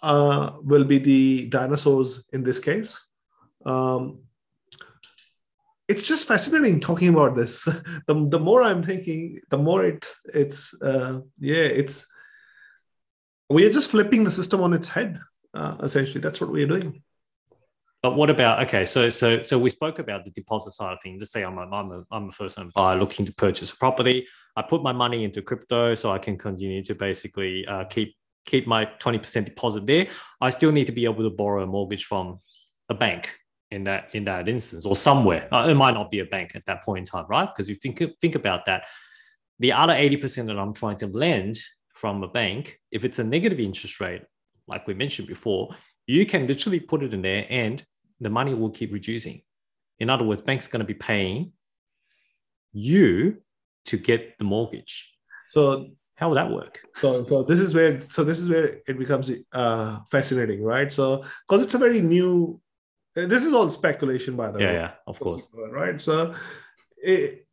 uh, 0.03 0.53
will 0.63 0.85
be 0.85 0.99
the 0.99 1.47
dinosaurs 1.49 2.11
in 2.33 2.43
this 2.43 2.59
case. 2.59 2.93
Um, 3.65 4.21
it's 5.89 6.03
just 6.03 6.29
fascinating 6.29 6.81
talking 6.81 7.09
about 7.15 7.35
this. 7.37 7.55
The, 8.09 8.15
the 8.35 8.39
more 8.49 8.63
i'm 8.63 8.83
thinking 8.83 9.41
the 9.51 9.59
more 9.59 9.85
it 9.85 10.07
it's 10.43 10.61
uh, 10.83 11.21
yeah 11.39 11.69
it's 11.83 12.07
we 13.49 13.65
are 13.67 13.73
just 13.79 13.91
flipping 13.91 14.25
the 14.25 14.31
system 14.31 14.61
on 14.63 14.73
its 14.73 14.89
head 14.89 15.19
uh, 15.55 15.77
essentially. 15.83 16.21
That's 16.21 16.41
what 16.41 16.51
we're 16.51 16.67
doing 16.75 17.03
But 18.03 18.15
what 18.15 18.31
about 18.31 18.63
okay? 18.65 18.85
So 18.85 19.09
so 19.09 19.43
so 19.43 19.59
we 19.59 19.71
spoke 19.71 19.99
about 19.99 20.25
the 20.25 20.31
deposit 20.31 20.73
side 20.73 20.93
of 20.93 20.99
things. 21.03 21.21
Just 21.21 21.33
say 21.33 21.43
I'm 21.43 21.59
a, 21.59 21.63
I'm 21.63 21.91
a, 21.91 22.05
I'm 22.13 22.29
a 22.29 22.33
first 22.33 22.57
time 22.57 22.71
buyer 22.75 22.97
looking 22.97 23.27
to 23.27 23.35
purchase 23.35 23.73
a 23.73 23.77
property. 23.77 24.27
I 24.55 24.63
put 24.63 24.83
my 24.83 24.93
money 24.93 25.25
into 25.25 25.43
crypto 25.43 25.95
so 25.95 26.13
I 26.13 26.19
can 26.19 26.39
continue 26.39 26.83
to 26.85 26.95
basically 26.95 27.67
uh, 27.67 27.85
keep 27.85 28.15
keep 28.45 28.67
my 28.67 28.85
twenty 28.85 29.19
percent 29.19 29.47
deposit 29.47 29.87
there. 29.87 30.07
I 30.41 30.51
still 30.51 30.73
need 30.73 30.87
to 30.87 30.93
be 30.93 31.05
able 31.05 31.25
to 31.29 31.35
borrow 31.35 31.63
a 31.63 31.67
mortgage 31.67 32.05
from 32.05 32.39
a 32.89 32.95
bank 32.95 33.35
in 33.71 33.85
that 33.85 34.11
in 34.13 34.25
that 34.25 34.49
instance 34.49 34.87
or 34.87 34.95
somewhere. 34.95 35.49
Uh, 35.53 35.67
it 35.69 35.75
might 35.75 35.95
not 35.95 36.11
be 36.11 36.21
a 36.21 36.25
bank 36.27 36.53
at 36.55 36.65
that 36.67 36.85
point 36.85 37.01
in 37.01 37.05
time, 37.05 37.27
right? 37.29 37.49
Because 37.53 37.69
you 37.69 37.75
think 37.75 38.01
think 38.21 38.35
about 38.35 38.67
that. 38.67 38.85
The 39.59 39.73
other 39.73 39.95
eighty 39.95 40.17
percent 40.17 40.47
that 40.49 40.59
I'm 40.59 40.75
trying 40.75 40.99
to 40.99 41.07
lend 41.07 41.59
from 41.95 42.23
a 42.23 42.29
bank, 42.29 42.79
if 42.93 43.05
it's 43.05 43.19
a 43.19 43.25
negative 43.25 43.59
interest 43.59 44.01
rate, 44.01 44.23
like 44.69 44.87
we 44.87 44.95
mentioned 44.95 45.27
before, 45.27 45.75
you 46.07 46.25
can 46.27 46.47
literally 46.47 46.81
put 46.81 47.03
it 47.03 47.13
in 47.15 47.23
there 47.23 47.47
and 47.51 47.85
the 48.21 48.31
money 48.31 48.55
will 48.55 48.71
keep 48.71 48.93
reducing. 48.93 49.43
In 49.99 50.09
other 50.11 50.25
words, 50.25 50.43
bank's 50.43 50.67
are 50.69 50.71
going 50.71 50.81
to 50.81 50.87
be 50.87 50.95
paying 50.95 51.53
you 52.73 53.39
to 53.87 53.97
get 53.97 54.39
the 54.39 54.45
mortgage. 54.45 55.13
so 55.49 55.89
How 56.17 56.29
will 56.29 56.35
that 56.37 56.51
work? 56.51 56.81
so 56.97 57.25
so 57.25 57.43
this 57.43 57.61
is 57.61 57.75
where 57.75 58.01
so 58.11 58.25
this 58.25 58.39
is 58.39 58.49
where 58.49 58.81
it 58.87 58.99
becomes 58.99 59.31
uh 59.53 60.01
fascinating 60.11 60.63
right 60.63 60.91
so 60.93 61.23
because 61.47 61.65
it's 61.65 61.75
a 61.75 61.79
very 61.79 62.01
new 62.01 62.61
this 63.15 63.45
is 63.45 63.53
all 63.55 63.69
speculation 63.71 64.37
by 64.37 64.51
the 64.51 64.59
Yeah, 64.61 64.67
way 64.67 64.75
yeah, 64.75 64.91
of 65.07 65.19
course. 65.21 65.49
right 65.81 66.01
so 66.01 66.35
it, 67.03 67.47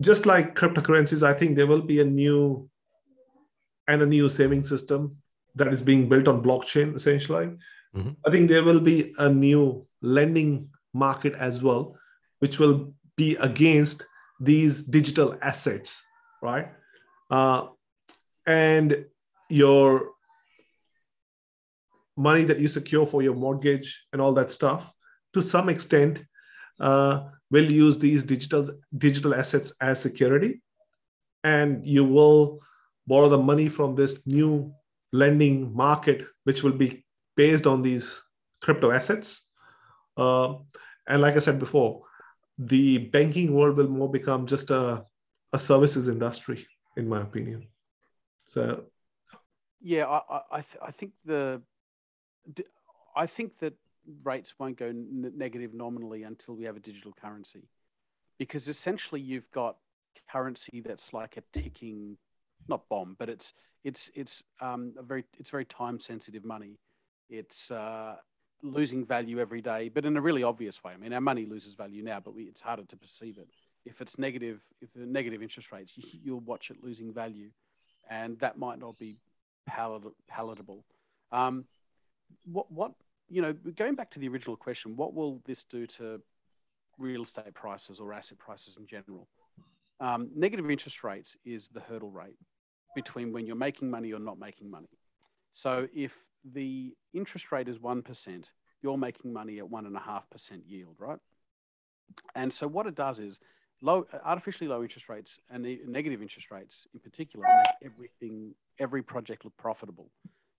just 0.00 0.26
like 0.26 0.54
cryptocurrencies 0.54 1.22
i 1.22 1.34
think 1.38 1.56
there 1.56 1.66
will 1.72 1.82
be 1.94 2.00
a 2.00 2.04
new 2.04 2.68
and 3.88 4.02
a 4.02 4.06
new 4.06 4.28
saving 4.28 4.64
system 4.64 5.16
that 5.54 5.68
is 5.68 5.82
being 5.82 6.08
built 6.08 6.28
on 6.28 6.42
blockchain 6.42 6.94
essentially. 6.96 7.56
Mhm. 7.94 8.16
i 8.26 8.30
think 8.30 8.48
there 8.48 8.64
will 8.64 8.80
be 8.80 9.12
a 9.18 9.28
new 9.28 9.86
lending 10.00 10.50
market 10.94 11.34
as 11.48 11.62
well 11.62 11.82
which 12.38 12.58
will 12.58 12.94
be 13.16 13.36
against 13.36 14.06
these 14.40 14.82
digital 14.84 15.36
assets 15.42 16.02
right? 16.42 16.72
Uh, 17.30 17.68
and 18.46 19.06
your 19.48 20.10
money 22.16 22.44
that 22.44 22.58
you 22.58 22.68
secure 22.68 23.06
for 23.06 23.22
your 23.22 23.34
mortgage 23.34 24.04
and 24.12 24.20
all 24.20 24.32
that 24.34 24.50
stuff 24.50 24.92
to 25.32 25.40
some 25.40 25.68
extent 25.68 26.22
uh, 26.80 27.28
will 27.50 27.70
use 27.70 27.96
these 27.96 28.24
digital 28.24 28.66
digital 28.98 29.34
assets 29.34 29.72
as 29.80 30.00
security. 30.00 30.60
And 31.44 31.86
you 31.86 32.04
will 32.04 32.60
borrow 33.06 33.28
the 33.28 33.38
money 33.38 33.68
from 33.68 33.94
this 33.94 34.26
new 34.26 34.74
lending 35.12 35.74
market 35.74 36.26
which 36.44 36.62
will 36.62 36.72
be 36.72 37.04
based 37.36 37.66
on 37.66 37.82
these 37.82 38.20
crypto 38.60 38.90
assets. 38.90 39.48
Uh, 40.16 40.54
and 41.08 41.22
like 41.22 41.36
i 41.36 41.38
said 41.38 41.58
before 41.58 42.02
the 42.58 42.98
banking 42.98 43.54
world 43.54 43.76
will 43.76 43.88
more 43.88 44.10
become 44.10 44.46
just 44.46 44.70
a, 44.70 45.02
a 45.52 45.58
services 45.58 46.08
industry 46.08 46.66
in 46.96 47.08
my 47.08 47.20
opinion. 47.22 47.66
So 48.44 48.84
Yeah, 49.80 50.06
I, 50.06 50.40
I, 50.50 50.60
th- 50.60 50.82
I 50.86 50.90
think 50.90 51.12
the, 51.24 51.62
I 53.16 53.26
think 53.26 53.58
that 53.60 53.74
rates 54.22 54.54
won't 54.58 54.78
go 54.78 54.86
n- 54.86 55.32
negative 55.36 55.74
nominally 55.74 56.22
until 56.22 56.54
we 56.54 56.64
have 56.64 56.76
a 56.76 56.80
digital 56.80 57.12
currency, 57.12 57.68
because 58.38 58.68
essentially 58.68 59.20
you've 59.20 59.50
got 59.50 59.76
currency 60.30 60.82
that's 60.84 61.12
like 61.12 61.36
a 61.36 61.42
ticking, 61.52 62.16
not 62.68 62.88
bomb, 62.88 63.16
but 63.18 63.28
it's 63.28 63.54
it's 63.84 64.10
it's 64.14 64.42
um, 64.60 64.94
very 65.00 65.24
it's 65.38 65.50
very 65.50 65.64
time 65.64 66.00
sensitive 66.00 66.44
money. 66.44 66.78
It's 67.28 67.70
uh, 67.70 68.16
losing 68.62 69.04
value 69.04 69.40
every 69.40 69.60
day, 69.60 69.88
but 69.88 70.04
in 70.04 70.16
a 70.16 70.20
really 70.20 70.42
obvious 70.42 70.82
way. 70.84 70.92
I 70.92 70.96
mean, 70.96 71.12
our 71.12 71.20
money 71.20 71.46
loses 71.46 71.74
value 71.74 72.02
now, 72.02 72.20
but 72.20 72.34
we, 72.34 72.44
it's 72.44 72.60
harder 72.60 72.84
to 72.84 72.96
perceive 72.96 73.38
it. 73.38 73.48
If 73.84 74.00
it's 74.00 74.18
negative, 74.18 74.62
if 74.80 74.92
the 74.94 75.06
negative 75.06 75.42
interest 75.42 75.72
rates, 75.72 75.94
you, 75.96 76.04
you'll 76.22 76.40
watch 76.40 76.70
it 76.70 76.76
losing 76.82 77.12
value, 77.12 77.50
and 78.08 78.38
that 78.40 78.58
might 78.58 78.78
not 78.78 78.98
be 78.98 79.18
palat- 79.68 80.14
palatable. 80.28 80.84
Um, 81.32 81.64
what 82.44 82.70
what 82.70 82.92
you 83.28 83.42
know, 83.42 83.52
going 83.52 83.94
back 83.94 84.10
to 84.10 84.18
the 84.18 84.28
original 84.28 84.56
question, 84.56 84.94
what 84.96 85.14
will 85.14 85.40
this 85.46 85.64
do 85.64 85.86
to 85.86 86.20
real 86.98 87.22
estate 87.22 87.54
prices 87.54 87.98
or 87.98 88.12
asset 88.12 88.38
prices 88.38 88.76
in 88.76 88.86
general? 88.86 89.28
Um, 90.00 90.30
negative 90.34 90.70
interest 90.70 91.02
rates 91.02 91.36
is 91.44 91.68
the 91.68 91.80
hurdle 91.80 92.10
rate 92.10 92.36
between 92.94 93.32
when 93.32 93.46
you're 93.46 93.56
making 93.56 93.90
money 93.90 94.12
or 94.12 94.18
not 94.18 94.38
making 94.38 94.70
money. 94.70 94.88
So 95.52 95.88
if 95.94 96.12
the 96.44 96.94
interest 97.12 97.52
rate 97.52 97.68
is 97.68 97.78
one 97.78 98.02
percent, 98.02 98.50
you're 98.82 98.98
making 98.98 99.32
money 99.32 99.58
at 99.58 99.68
one 99.68 99.86
and 99.86 99.96
a 99.96 100.00
half 100.00 100.28
percent 100.30 100.64
yield, 100.66 100.96
right? 100.98 101.18
And 102.34 102.52
so 102.52 102.66
what 102.66 102.86
it 102.86 102.94
does 102.94 103.18
is 103.20 103.40
low, 103.80 104.06
artificially 104.24 104.68
low 104.68 104.82
interest 104.82 105.08
rates 105.08 105.38
and 105.50 105.66
negative 105.86 106.22
interest 106.22 106.50
rates 106.50 106.86
in 106.92 107.00
particular 107.00 107.46
make 107.46 107.92
everything, 107.92 108.54
every 108.78 109.02
project 109.02 109.44
look 109.44 109.56
profitable. 109.56 110.10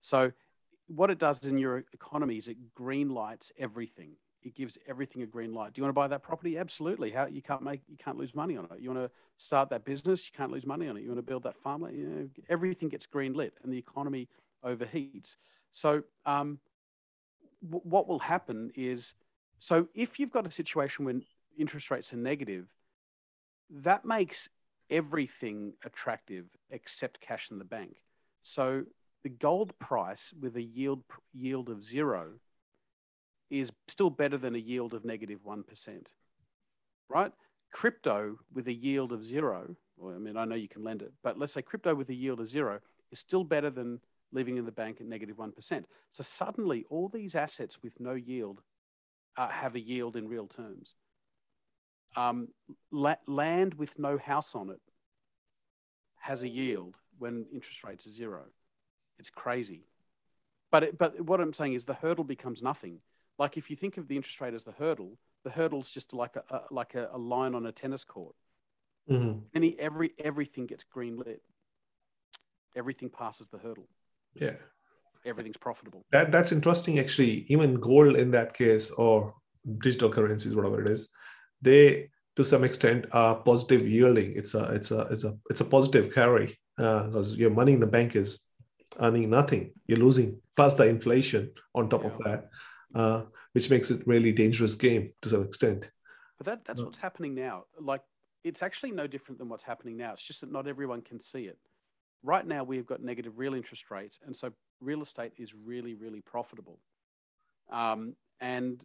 So 0.02 0.32
what 0.88 1.10
it 1.10 1.18
does 1.18 1.46
in 1.46 1.58
your 1.58 1.86
economy 1.94 2.38
is 2.38 2.48
it 2.48 2.74
green 2.76 3.10
lights 3.10 3.52
everything. 3.58 4.12
It 4.44 4.56
gives 4.56 4.78
everything 4.88 5.22
a 5.22 5.26
green 5.26 5.54
light. 5.54 5.74
Do 5.74 5.80
you 5.80 5.84
want 5.84 5.96
to 5.96 6.00
buy 6.00 6.08
that 6.08 6.24
property? 6.24 6.58
Absolutely. 6.58 7.12
How 7.12 7.26
you 7.26 7.42
can't 7.42 7.62
make 7.62 7.82
you 7.88 7.98
can't 7.98 8.18
lose 8.18 8.36
money 8.36 8.58
on 8.58 8.66
it. 8.66 8.80
You 8.80 8.92
want 8.94 9.06
to 9.06 9.12
start 9.38 9.70
that 9.70 9.86
business? 9.86 10.26
You 10.26 10.38
can't 10.38 10.52
lose 10.52 10.66
money 10.66 10.88
on 10.88 10.98
it. 10.98 11.02
You 11.02 11.10
want 11.10 11.20
to 11.20 11.24
build 11.24 11.44
that 11.44 11.58
farmland? 11.58 11.98
You 11.98 12.08
know, 12.08 12.30
everything 12.50 12.90
gets 12.90 13.06
green 13.06 13.34
lit, 13.34 13.54
and 13.64 13.72
the 13.72 13.78
economy 13.78 14.28
overheats. 14.64 15.38
So 15.72 16.04
um, 16.26 16.60
w- 17.64 17.82
what 17.84 18.08
will 18.08 18.20
happen 18.20 18.72
is, 18.76 19.14
so 19.60 19.88
if 19.94 20.20
you've 20.20 20.32
got 20.32 20.46
a 20.46 20.52
situation 20.52 21.06
when 21.06 21.24
interest 21.58 21.90
rates 21.92 22.14
are 22.14 22.18
negative, 22.18 22.68
that 23.70 24.06
makes 24.06 24.50
everything 24.90 25.74
attractive 25.84 26.46
except 26.70 27.22
cash 27.22 27.50
in 27.50 27.58
the 27.60 27.66
bank. 27.66 28.04
So 28.44 28.84
the 29.24 29.30
gold 29.30 29.78
price 29.80 30.34
with 30.40 30.56
a 30.56 30.62
yield 30.62 31.04
yield 31.34 31.70
of 31.70 31.84
zero 31.84 32.34
is 33.54 33.72
still 33.88 34.10
better 34.10 34.38
than 34.38 34.56
a 34.56 34.60
yield 34.60 34.94
of 34.94 35.06
negative 35.06 35.40
1. 35.44 35.64
Right? 37.08 37.32
Crypto 37.72 38.40
with 38.52 38.68
a 38.68 38.74
yield 38.74 39.12
of 39.12 39.24
zero, 39.24 39.76
well, 39.96 40.16
I 40.16 40.18
mean, 40.18 40.38
I 40.38 40.46
know 40.46 40.56
you 40.56 40.68
can 40.68 40.84
lend 40.84 41.04
it, 41.04 41.14
but 41.24 41.38
let's 41.38 41.54
say 41.54 41.62
crypto 41.62 41.94
with 41.94 42.10
a 42.10 42.16
yield 42.16 42.40
of 42.40 42.48
zero 42.48 42.80
is 43.12 43.20
still 43.20 43.44
better 43.44 43.70
than 43.70 44.00
leaving 44.32 44.58
in 44.58 44.66
the 44.66 44.72
bank 44.72 44.98
at 45.00 45.06
negative 45.06 45.38
1. 45.38 45.54
So 45.62 46.24
suddenly, 46.24 46.86
all 46.90 47.10
these 47.10 47.36
assets 47.36 47.78
with 47.84 48.00
no 48.00 48.14
yield 48.14 48.62
uh, 49.38 49.50
have 49.50 49.76
a 49.76 49.80
yield 49.80 50.16
in 50.16 50.28
real 50.28 50.48
terms. 50.48 50.96
Um, 52.16 52.48
la- 52.92 53.16
land 53.28 53.76
with 53.76 53.98
no 54.00 54.18
house 54.18 54.56
on 54.56 54.70
it 54.72 54.82
has 56.22 56.42
a 56.42 56.50
yield 56.50 56.96
when 57.20 57.46
interest 57.54 57.84
rates 57.84 58.08
are 58.08 58.12
zero. 58.12 58.46
It's 59.20 59.30
crazy. 59.30 59.86
But, 60.72 60.84
it, 60.84 60.98
but 60.98 61.22
what 61.22 61.40
I'm 61.40 61.54
saying 61.54 61.74
is 61.74 61.86
the 61.86 61.94
hurdle 61.94 62.24
becomes 62.24 62.64
nothing. 62.64 63.00
Like 63.38 63.58
if 63.58 63.70
you 63.70 63.76
think 63.76 63.98
of 63.98 64.08
the 64.08 64.16
interest 64.16 64.40
rate 64.42 64.54
as 64.54 64.64
the 64.64 64.72
hurdle, 64.74 65.18
the 65.44 65.50
hurdle's 65.50 65.90
just 65.90 66.14
like 66.14 66.36
a, 66.36 66.44
a 66.50 66.62
like 66.72 66.96
a, 66.96 67.10
a 67.12 67.18
line 67.18 67.56
on 67.56 67.66
a 67.66 67.72
tennis 67.72 68.04
court. 68.04 68.36
Mhm. 69.10 69.42
Any 69.54 69.78
every 69.80 70.14
everything 70.20 70.66
gets 70.68 70.84
green 70.84 71.18
lit. 71.18 71.42
Everything 72.76 73.10
passes 73.10 73.50
the 73.50 73.58
hurdle. 73.58 73.90
Yeah. 74.34 74.56
Everything's 75.26 75.58
profitable. 75.58 76.06
That 76.12 76.32
that's 76.32 76.52
interesting 76.52 77.00
actually. 77.00 77.46
Even 77.48 77.76
gold 77.76 78.16
in 78.16 78.32
that 78.32 78.54
case, 78.54 78.92
or 78.92 79.34
digital 79.80 80.10
currencies, 80.10 80.56
whatever 80.56 80.82
it 80.82 80.88
is, 80.88 81.10
they 81.62 82.10
to 82.36 82.44
some 82.44 82.64
extent 82.64 83.06
are 83.12 83.36
positive 83.36 83.88
yielding. 83.88 84.36
It's 84.36 84.54
a 84.54 84.74
it's 84.74 84.92
a 84.92 85.02
it's 85.12 85.24
a 85.24 85.38
it's 85.50 85.62
a 85.62 85.66
positive 85.66 86.14
carry 86.14 86.58
because 86.78 87.36
your 87.36 87.52
money 87.52 87.74
in 87.74 87.80
the 87.80 87.88
bank 87.88 88.16
is 88.16 88.40
earning 89.00 89.30
nothing. 89.30 89.72
You're 89.88 90.00
losing 90.00 90.42
plus 90.56 90.74
the 90.76 90.86
inflation 90.88 91.52
on 91.74 91.90
top 91.90 92.04
of 92.06 92.18
that, 92.20 92.50
uh, 92.94 93.24
which 93.54 93.70
makes 93.70 93.90
it 93.92 94.06
really 94.08 94.32
dangerous 94.32 94.76
game 94.76 95.12
to 95.22 95.30
some 95.30 95.44
extent. 95.44 95.90
But 96.38 96.46
that, 96.46 96.66
that's 96.66 96.80
No. 96.80 96.86
what's 96.86 96.98
happening 97.00 97.34
now. 97.36 97.66
Like, 97.80 98.02
it's 98.44 98.62
actually 98.62 98.92
no 98.92 99.08
different 99.08 99.40
than 99.40 99.50
what's 99.50 99.64
happening 99.64 99.98
now. 99.98 100.14
It's 100.14 100.24
just 100.24 100.42
that 100.42 100.52
not 100.52 100.68
everyone 100.68 101.02
can 101.02 101.20
see 101.20 101.46
it. 101.46 101.58
Right 102.24 102.46
now, 102.46 102.64
we've 102.64 102.86
got 102.86 103.02
negative 103.02 103.38
real 103.38 103.54
interest 103.54 103.90
rates. 103.92 104.20
And 104.26 104.36
so 104.36 104.52
real 104.82 105.02
estate 105.02 105.34
is 105.38 105.54
really, 105.54 105.94
really 105.94 106.22
profitable. 106.22 106.80
Um, 107.72 108.16
and 108.40 108.84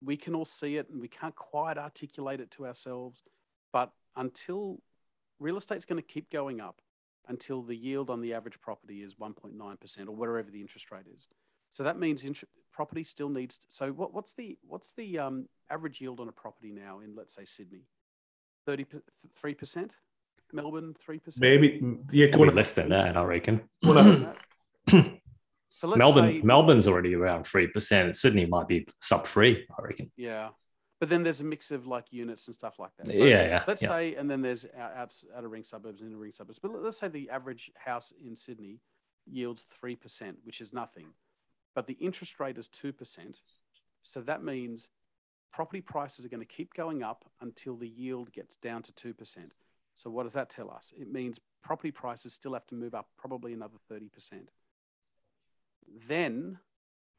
we 0.00 0.16
can 0.16 0.34
all 0.34 0.44
see 0.44 0.76
it 0.76 0.88
and 0.90 1.00
we 1.00 1.08
can't 1.08 1.34
quite 1.34 1.78
articulate 1.78 2.40
it 2.40 2.50
to 2.52 2.66
ourselves. 2.66 3.22
But 3.72 3.92
until 4.16 4.80
real 5.38 5.56
estate's 5.56 5.84
going 5.84 6.02
to 6.02 6.06
keep 6.06 6.30
going 6.30 6.60
up 6.60 6.80
until 7.28 7.62
the 7.62 7.76
yield 7.76 8.10
on 8.10 8.20
the 8.20 8.34
average 8.34 8.60
property 8.60 9.02
is 9.02 9.14
1.9% 9.14 10.08
or 10.08 10.12
whatever 10.12 10.50
the 10.50 10.60
interest 10.60 10.90
rate 10.90 11.06
is. 11.16 11.28
So 11.70 11.84
that 11.84 11.98
means 11.98 12.24
int- 12.24 12.44
property 12.72 13.04
still 13.04 13.28
needs. 13.28 13.60
So 13.68 13.90
what, 13.92 14.12
what's 14.14 14.34
the 14.34 14.58
what's 14.66 14.92
the 14.96 15.18
um, 15.18 15.48
average 15.70 16.00
yield 16.00 16.20
on 16.20 16.28
a 16.28 16.32
property 16.32 16.72
now 16.72 17.00
in 17.00 17.14
let's 17.14 17.34
say 17.34 17.44
Sydney? 17.44 17.86
Thirty 18.66 18.86
three 19.34 19.54
percent. 19.54 19.92
Melbourne 20.52 20.94
three 21.04 21.18
percent. 21.18 21.40
Maybe 21.40 21.80
mm, 21.80 21.98
yeah, 22.12 22.26
two 22.26 22.32
Probably 22.32 22.48
and 22.48 22.52
a- 22.52 22.56
less 22.56 22.74
than 22.74 22.88
that, 22.90 23.16
I 23.16 23.22
reckon. 23.24 23.62
two 23.82 23.92
and 23.98 24.26
a- 24.90 25.18
So 25.70 25.88
let's 25.88 25.98
Melbourne, 25.98 26.24
say, 26.40 26.42
Melbourne's 26.42 26.86
already 26.86 27.14
around 27.14 27.44
three 27.44 27.66
percent. 27.66 28.16
Sydney 28.16 28.46
might 28.46 28.68
be 28.68 28.86
sub 29.00 29.26
three, 29.26 29.66
I 29.78 29.82
reckon. 29.82 30.12
Yeah, 30.16 30.50
but 31.00 31.08
then 31.08 31.22
there's 31.24 31.40
a 31.40 31.44
mix 31.44 31.70
of 31.70 31.86
like 31.86 32.12
units 32.12 32.46
and 32.46 32.54
stuff 32.54 32.78
like 32.78 32.90
that. 32.98 33.12
So 33.12 33.24
Yeah, 33.24 33.44
yeah, 33.46 33.64
Let's 33.66 33.82
yeah. 33.82 33.88
say, 33.88 34.14
and 34.14 34.30
then 34.30 34.42
there's 34.42 34.66
out, 34.78 34.92
outs- 34.96 35.24
outer 35.36 35.48
ring 35.48 35.64
suburbs 35.64 36.00
and 36.02 36.10
inner 36.10 36.18
ring 36.20 36.32
suburbs. 36.34 36.58
But 36.62 36.70
let's 36.82 36.98
say 36.98 37.08
the 37.08 37.30
average 37.30 37.72
house 37.74 38.12
in 38.24 38.36
Sydney 38.36 38.80
yields 39.26 39.64
three 39.80 39.96
percent, 39.96 40.36
which 40.44 40.60
is 40.60 40.72
nothing, 40.72 41.06
but 41.74 41.86
the 41.86 41.94
interest 41.94 42.40
rate 42.40 42.58
is 42.58 42.68
two 42.68 42.92
percent. 42.92 43.40
So 44.02 44.20
that 44.22 44.42
means 44.42 44.90
property 45.52 45.80
prices 45.80 46.24
are 46.24 46.28
going 46.28 46.40
to 46.40 46.46
keep 46.46 46.74
going 46.74 47.02
up 47.02 47.24
until 47.40 47.76
the 47.76 47.88
yield 47.88 48.32
gets 48.32 48.56
down 48.56 48.82
to 48.82 48.92
two 48.92 49.14
percent. 49.14 49.52
So 49.94 50.10
what 50.10 50.24
does 50.24 50.32
that 50.32 50.50
tell 50.50 50.70
us? 50.70 50.92
It 50.98 51.12
means 51.12 51.38
property 51.62 51.90
prices 51.90 52.32
still 52.32 52.54
have 52.54 52.66
to 52.68 52.74
move 52.74 52.94
up 52.94 53.08
probably 53.18 53.52
another 53.52 53.78
thirty 53.88 54.08
percent. 54.08 54.50
Then 56.08 56.58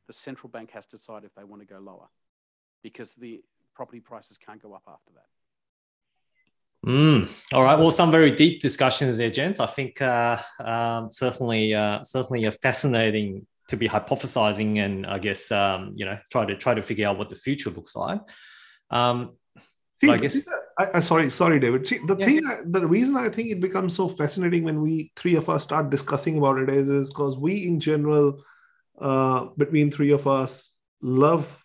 the 0.08 0.14
central 0.14 0.50
bank 0.50 0.72
has 0.72 0.86
to 0.88 0.98
decide 0.98 1.24
if 1.24 1.34
they 1.36 1.44
want 1.44 1.62
to 1.62 1.68
go 1.68 1.80
lower 1.80 2.08
because 2.82 3.14
the 3.14 3.44
property 3.74 4.00
prices 4.00 4.38
can't 4.38 4.62
go 4.62 4.74
up 4.74 4.84
after 4.88 5.12
that. 5.14 5.28
Mm. 6.86 7.32
All 7.54 7.64
right. 7.64 7.80
Well, 7.80 7.92
some 7.92 8.12
very 8.12 8.32
deep 8.32 8.62
discussions 8.62 9.18
there, 9.18 9.32
gents. 9.32 9.62
I 9.62 9.68
think 9.68 10.02
uh, 10.02 10.38
um, 10.60 11.10
certainly, 11.12 11.74
uh, 11.74 12.04
certainly 12.04 12.44
a 12.46 12.52
fascinating 12.52 13.48
to 13.70 13.78
be 13.78 13.88
hypothesizing, 13.88 14.78
and 14.84 15.06
I 15.06 15.20
guess 15.20 15.52
um, 15.52 15.92
you 15.96 16.06
know 16.06 16.18
try 16.32 16.46
to 16.46 16.56
try 16.56 16.74
to 16.74 16.82
figure 16.82 17.08
out 17.08 17.18
what 17.18 17.30
the 17.30 17.36
future 17.36 17.70
looks 17.70 17.96
like. 17.96 18.22
Um, 18.90 19.34
See, 20.02 20.10
I 20.10 20.18
guess- 20.18 20.48
I, 20.78 20.88
I, 20.96 21.00
sorry, 21.02 21.30
sorry, 21.30 21.60
David. 21.60 21.86
See, 21.86 22.00
the 22.08 22.18
Yeah, 22.18 22.26
thing, 22.26 22.42
I- 22.48 22.62
the 22.66 22.86
reason 22.88 23.16
I 23.16 23.30
think 23.30 23.52
it 23.52 23.60
becomes 23.62 23.96
so 23.96 24.08
fascinating 24.10 24.64
when 24.64 24.82
we 24.82 25.12
three 25.16 25.36
of 25.36 25.48
us 25.48 25.64
start 25.64 25.90
discussing 25.92 26.38
about 26.38 26.58
it 26.58 26.68
is, 26.70 26.90
is 26.90 27.10
because 27.10 27.38
we, 27.38 27.68
in 27.68 27.80
general, 27.80 28.44
uh, 29.00 29.46
between 29.56 29.92
three 29.92 30.12
of 30.12 30.26
us, 30.28 30.72
love 31.02 31.64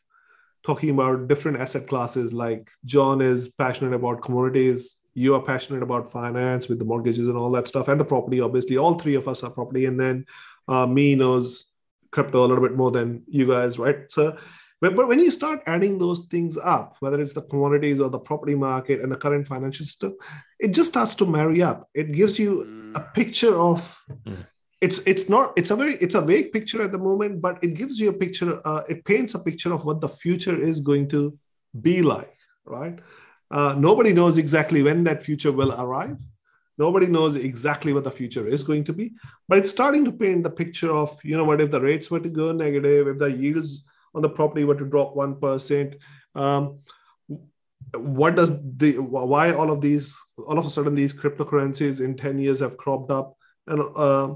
talking 0.62 0.90
about 0.90 1.26
different 1.26 1.58
asset 1.58 1.88
classes. 1.88 2.32
Like 2.32 2.70
John 2.84 3.22
is 3.22 3.48
passionate 3.48 3.94
about 3.94 4.20
commodities. 4.22 4.96
You 5.14 5.34
are 5.34 5.42
passionate 5.42 5.82
about 5.82 6.12
finance 6.12 6.68
with 6.68 6.78
the 6.78 6.84
mortgages 6.84 7.26
and 7.28 7.36
all 7.36 7.50
that 7.52 7.66
stuff, 7.66 7.88
and 7.88 7.98
the 7.98 8.04
property. 8.04 8.40
Obviously, 8.40 8.76
all 8.76 8.94
three 8.98 9.14
of 9.14 9.26
us 9.26 9.42
are 9.42 9.50
property, 9.50 9.86
and 9.86 9.98
then 9.98 10.26
uh, 10.68 10.86
me 10.86 11.14
knows 11.14 11.67
crypto 12.10 12.44
a 12.44 12.48
little 12.48 12.62
bit 12.62 12.76
more 12.76 12.90
than 12.90 13.22
you 13.28 13.46
guys, 13.46 13.78
right? 13.78 14.10
So 14.10 14.36
but, 14.80 14.94
but 14.94 15.08
when 15.08 15.18
you 15.18 15.30
start 15.30 15.62
adding 15.66 15.98
those 15.98 16.20
things 16.26 16.56
up, 16.56 16.96
whether 17.00 17.20
it's 17.20 17.32
the 17.32 17.42
commodities 17.42 17.98
or 18.00 18.10
the 18.10 18.18
property 18.18 18.54
market 18.54 19.00
and 19.00 19.10
the 19.10 19.16
current 19.16 19.46
financial 19.46 19.84
system, 19.84 20.14
it 20.60 20.68
just 20.68 20.90
starts 20.90 21.16
to 21.16 21.26
marry 21.26 21.62
up. 21.62 21.88
It 21.94 22.12
gives 22.12 22.38
you 22.38 22.92
a 22.94 23.00
picture 23.00 23.58
of 23.58 23.78
Mm. 24.26 24.46
it's 24.80 24.98
it's 25.06 25.28
not 25.28 25.52
it's 25.58 25.72
a 25.72 25.76
very 25.76 25.96
it's 25.96 26.14
a 26.14 26.20
vague 26.20 26.52
picture 26.52 26.80
at 26.82 26.92
the 26.92 26.98
moment, 26.98 27.40
but 27.40 27.62
it 27.62 27.74
gives 27.74 27.98
you 27.98 28.08
a 28.10 28.12
picture. 28.12 28.60
Uh, 28.64 28.82
it 28.88 29.04
paints 29.04 29.34
a 29.34 29.40
picture 29.40 29.72
of 29.72 29.84
what 29.84 30.00
the 30.00 30.08
future 30.08 30.56
is 30.70 30.80
going 30.80 31.08
to 31.08 31.36
be 31.88 32.00
like, 32.02 32.36
right? 32.64 32.98
Uh, 33.50 33.74
nobody 33.76 34.12
knows 34.12 34.38
exactly 34.38 34.82
when 34.82 35.04
that 35.04 35.22
future 35.22 35.50
will 35.50 35.72
arrive. 35.72 36.18
Nobody 36.78 37.06
knows 37.06 37.34
exactly 37.34 37.92
what 37.92 38.04
the 38.04 38.10
future 38.10 38.46
is 38.46 38.62
going 38.62 38.84
to 38.84 38.92
be, 38.92 39.12
but 39.48 39.58
it's 39.58 39.70
starting 39.70 40.04
to 40.04 40.12
paint 40.12 40.44
the 40.44 40.50
picture 40.50 40.92
of 40.92 41.18
you 41.24 41.36
know 41.36 41.44
what 41.44 41.60
if 41.60 41.72
the 41.72 41.80
rates 41.80 42.10
were 42.10 42.20
to 42.20 42.28
go 42.28 42.52
negative, 42.52 43.08
if 43.08 43.18
the 43.18 43.30
yields 43.30 43.84
on 44.14 44.22
the 44.22 44.28
property 44.28 44.64
were 44.64 44.76
to 44.76 44.84
drop 44.84 45.14
1%. 45.14 45.94
Um, 46.34 46.78
what 47.94 48.36
does 48.36 48.50
the 48.76 48.98
why 48.98 49.52
all 49.52 49.70
of 49.70 49.80
these 49.80 50.16
all 50.46 50.58
of 50.58 50.64
a 50.66 50.70
sudden 50.70 50.94
these 50.94 51.14
cryptocurrencies 51.14 52.00
in 52.00 52.16
10 52.16 52.38
years 52.38 52.60
have 52.60 52.76
cropped 52.76 53.10
up? 53.10 53.36
And 53.66 53.80
uh, 53.96 54.34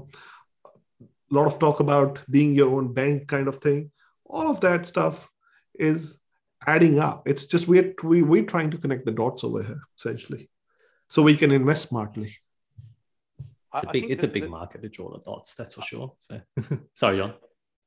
a 0.63 1.31
lot 1.31 1.47
of 1.47 1.59
talk 1.59 1.79
about 1.79 2.21
being 2.29 2.53
your 2.55 2.75
own 2.75 2.93
bank 2.93 3.27
kind 3.27 3.47
of 3.47 3.57
thing. 3.57 3.91
All 4.25 4.49
of 4.49 4.59
that 4.61 4.85
stuff 4.85 5.29
is 5.75 6.19
adding 6.65 6.99
up. 6.99 7.27
It's 7.27 7.45
just 7.45 7.67
we're 7.67 7.93
we, 8.03 8.21
we're 8.21 8.45
trying 8.45 8.71
to 8.71 8.77
connect 8.77 9.05
the 9.05 9.11
dots 9.11 9.43
over 9.43 9.63
here 9.63 9.81
essentially 9.97 10.49
so 11.13 11.21
we 11.21 11.35
can 11.41 11.51
invest 11.51 11.89
smartly 11.89 12.31
it's 13.75 13.83
a 13.83 13.87
I- 13.87 13.89
I 13.89 13.91
big 13.91 14.01
think 14.01 14.11
it's 14.13 14.23
a 14.23 14.27
big 14.27 14.43
that- 14.43 14.49
market 14.49 14.81
to 14.81 14.89
draw 14.89 15.11
the 15.11 15.19
dots. 15.23 15.53
That's 15.55 15.73
for 15.75 15.81
sure. 15.81 16.13
So, 16.19 16.41
sorry, 16.93 17.17
John. 17.17 17.33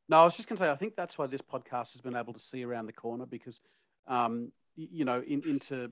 No, 0.09 0.21
I 0.21 0.25
was 0.25 0.37
just 0.37 0.49
going 0.49 0.57
to 0.59 0.65
say, 0.65 0.71
I 0.71 0.77
think 0.77 0.95
that's 0.97 1.19
why 1.19 1.27
this 1.27 1.43
podcast 1.43 1.93
has 1.95 2.01
been 2.01 2.15
able 2.17 2.33
to 2.33 2.41
see 2.41 2.63
around 2.65 2.87
the 2.87 2.93
corner 2.93 3.27
because, 3.27 3.61
um, 4.07 4.53
you 4.77 5.05
know, 5.05 5.21
in, 5.27 5.43
into, 5.49 5.91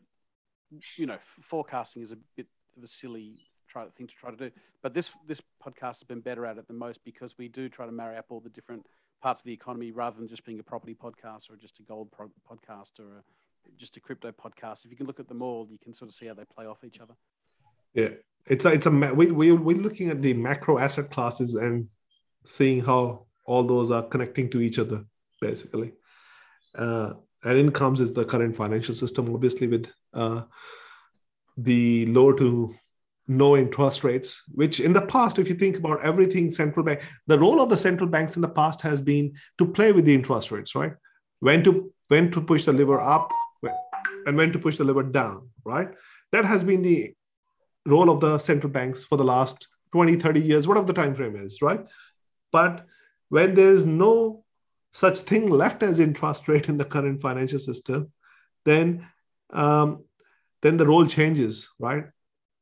you 0.97 1.07
know, 1.07 1.19
forecasting 1.23 2.03
is 2.03 2.13
a 2.13 2.19
bit 2.37 2.47
of 2.77 2.85
a 2.85 2.89
silly 2.89 3.41
try, 3.69 3.87
thing 3.97 4.07
to 4.07 4.15
try 4.15 4.31
to 4.31 4.37
do. 4.37 4.51
But 4.83 4.95
this 4.95 5.11
this 5.27 5.41
podcast 5.65 5.99
has 6.01 6.05
been 6.05 6.21
better 6.21 6.47
at 6.47 6.59
it 6.59 6.67
than 6.69 6.79
most 6.79 7.01
because 7.05 7.37
we 7.39 7.49
do 7.49 7.69
try 7.69 7.87
to 7.87 7.93
marry 7.93 8.17
up 8.17 8.27
all 8.29 8.41
the 8.41 8.51
different 8.51 8.87
parts 9.23 9.41
of 9.41 9.45
the 9.47 9.53
economy 9.53 9.91
rather 9.91 10.17
than 10.19 10.29
just 10.29 10.45
being 10.45 10.61
a 10.61 10.63
property 10.63 10.95
podcast 10.95 11.51
or 11.51 11.57
just 11.57 11.81
a 11.81 11.83
gold 11.83 12.13
pro- 12.13 12.31
podcast 12.51 13.01
or 13.01 13.19
a, 13.19 13.23
just 13.77 13.97
a 13.97 14.01
crypto 14.01 14.31
podcast. 14.33 14.85
If 14.85 14.91
you 14.91 14.97
can 14.97 15.07
look 15.07 15.21
at 15.21 15.29
them 15.29 15.43
all, 15.43 15.67
you 15.71 15.79
can 15.79 15.93
sort 15.93 16.09
of 16.09 16.15
see 16.15 16.27
how 16.27 16.35
they 16.35 16.45
play 16.45 16.67
off 16.67 16.85
each 16.85 17.01
other. 17.01 17.15
yeah 17.95 18.11
it's 18.47 18.65
a 18.65 18.73
it's 18.73 18.87
a 18.87 18.91
we, 18.91 19.31
we, 19.31 19.53
we're 19.53 19.77
looking 19.77 20.11
at 20.11 20.21
the 20.21 20.35
macro 20.35 20.79
asset 20.79 21.11
classes 21.11 21.55
and 21.55 21.89
seeing 22.45 22.81
how 22.85 23.27
all 23.47 23.63
those 23.63 23.91
are 23.91 24.03
connecting 24.03 24.51
to 24.51 24.61
each 24.61 24.79
other 24.79 25.05
basically 25.41 25.93
uh, 26.77 27.13
and 27.45 27.59
in 27.59 27.71
comes 27.71 28.01
is 28.01 28.13
the 28.13 28.25
current 28.25 28.55
financial 28.55 28.95
system 28.95 29.33
obviously 29.35 29.67
with 29.67 29.91
uh, 30.13 30.43
the 31.57 32.07
low 32.07 32.33
to 32.33 32.75
no 33.27 33.57
interest 33.57 34.05
rates 34.05 34.43
which 34.53 34.81
in 34.81 34.93
the 34.93 35.01
past 35.01 35.39
if 35.39 35.49
you 35.49 35.55
think 35.55 35.79
about 35.79 36.05
everything 36.05 36.51
central 36.51 36.85
bank 36.85 37.01
the 37.27 37.39
role 37.39 37.61
of 37.61 37.71
the 37.71 37.77
central 37.77 38.09
banks 38.09 38.37
in 38.37 38.43
the 38.43 38.49
past 38.49 38.83
has 38.83 39.01
been 39.01 39.33
to 39.57 39.67
play 39.67 39.93
with 39.93 40.05
the 40.05 40.15
interest 40.15 40.53
rates 40.53 40.75
right 40.75 40.93
when 41.41 41.65
to 41.65 41.91
when 42.09 42.31
to 42.31 42.43
push 42.43 42.65
the 42.65 42.73
lever 42.73 43.01
up 43.01 43.31
and 44.27 44.37
when 44.37 44.53
to 44.53 44.59
push 44.59 44.79
the 44.79 44.85
lever 44.85 45.03
down 45.03 45.49
right? 45.65 45.89
That 46.33 46.45
has 46.45 46.65
been 46.65 46.83
the 46.83 47.15
role 47.87 48.11
of 48.11 48.21
the 48.21 48.39
central 48.39 48.73
banks 48.73 49.05
for 49.05 49.17
the 49.17 49.25
last 49.25 49.69
20 49.93 50.17
30 50.17 50.41
years 50.41 50.67
whatever 50.67 50.87
the 50.87 50.93
time 50.93 51.15
frame 51.15 51.37
is 51.37 51.63
right? 51.63 51.85
But 52.53 52.87
when 53.29 53.55
there's 53.55 53.85
no 53.85 54.45
such 54.93 55.19
thing 55.21 55.49
left 55.49 55.83
as 55.83 55.99
interest 55.99 56.49
rate 56.49 56.69
in 56.69 56.77
the 56.77 56.85
current 56.85 57.21
financial 57.21 57.59
system 57.59 58.13
then 58.65 59.07
um, 59.51 60.05
then 60.63 60.77
the 60.77 60.87
role 60.87 61.07
changes 61.07 61.69
right? 61.79 62.05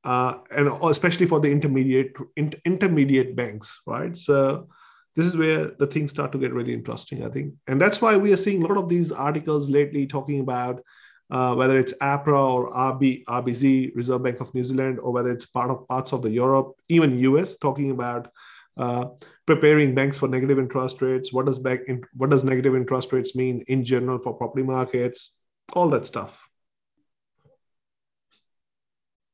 Uh, 0.05 0.35
and 0.51 0.68
especially 0.83 1.27
for 1.27 1.38
the 1.38 1.51
intermediate 1.51 2.16
in, 2.37 2.53
intermediate 2.64 3.37
banks 3.37 3.81
right? 3.87 4.16
So 4.16 4.68
this 5.14 5.27
is 5.27 5.37
where 5.37 5.66
the 5.79 5.87
things 5.87 6.11
start 6.11 6.33
to 6.33 6.38
get 6.38 6.53
really 6.53 6.72
interesting 6.72 7.25
i 7.25 7.29
think. 7.29 7.55
And 7.66 7.81
that's 7.81 8.01
why 8.01 8.16
we 8.16 8.33
are 8.33 8.38
seeing 8.38 8.62
a 8.62 8.66
lot 8.66 8.79
of 8.79 8.88
these 8.88 9.12
articles 9.12 9.68
lately 9.68 10.07
talking 10.07 10.40
about 10.40 10.83
uh, 11.32 11.54
whether 11.54 11.78
it's 11.78 11.94
APRA 11.94 12.38
or 12.38 12.70
RB, 12.70 13.24
RBZ, 13.24 13.96
Reserve 13.96 14.22
Bank 14.22 14.40
of 14.40 14.54
New 14.54 14.62
Zealand, 14.62 15.00
or 15.00 15.12
whether 15.12 15.30
it's 15.30 15.46
part 15.46 15.70
of 15.70 15.88
parts 15.88 16.12
of 16.12 16.20
the 16.20 16.30
Europe, 16.30 16.74
even 16.90 17.18
US, 17.20 17.56
talking 17.56 17.90
about 17.90 18.30
uh, 18.76 19.06
preparing 19.46 19.94
banks 19.94 20.18
for 20.18 20.28
negative 20.28 20.58
interest 20.58 21.00
rates. 21.00 21.32
What 21.32 21.46
does 21.46 21.58
back 21.58 21.80
in, 21.88 22.04
what 22.14 22.28
does 22.28 22.44
negative 22.44 22.76
interest 22.76 23.14
rates 23.14 23.34
mean 23.34 23.64
in 23.68 23.82
general 23.82 24.18
for 24.18 24.34
property 24.34 24.62
markets? 24.62 25.34
All 25.72 25.88
that 25.88 26.04
stuff. 26.04 26.38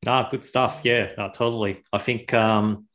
Ah, 0.07 0.29
good 0.31 0.45
stuff. 0.45 0.83
Yeah, 0.85 1.09
no, 1.19 1.31
totally. 1.35 1.83
I 1.93 1.99
think 1.99 2.33
um, 2.33 2.87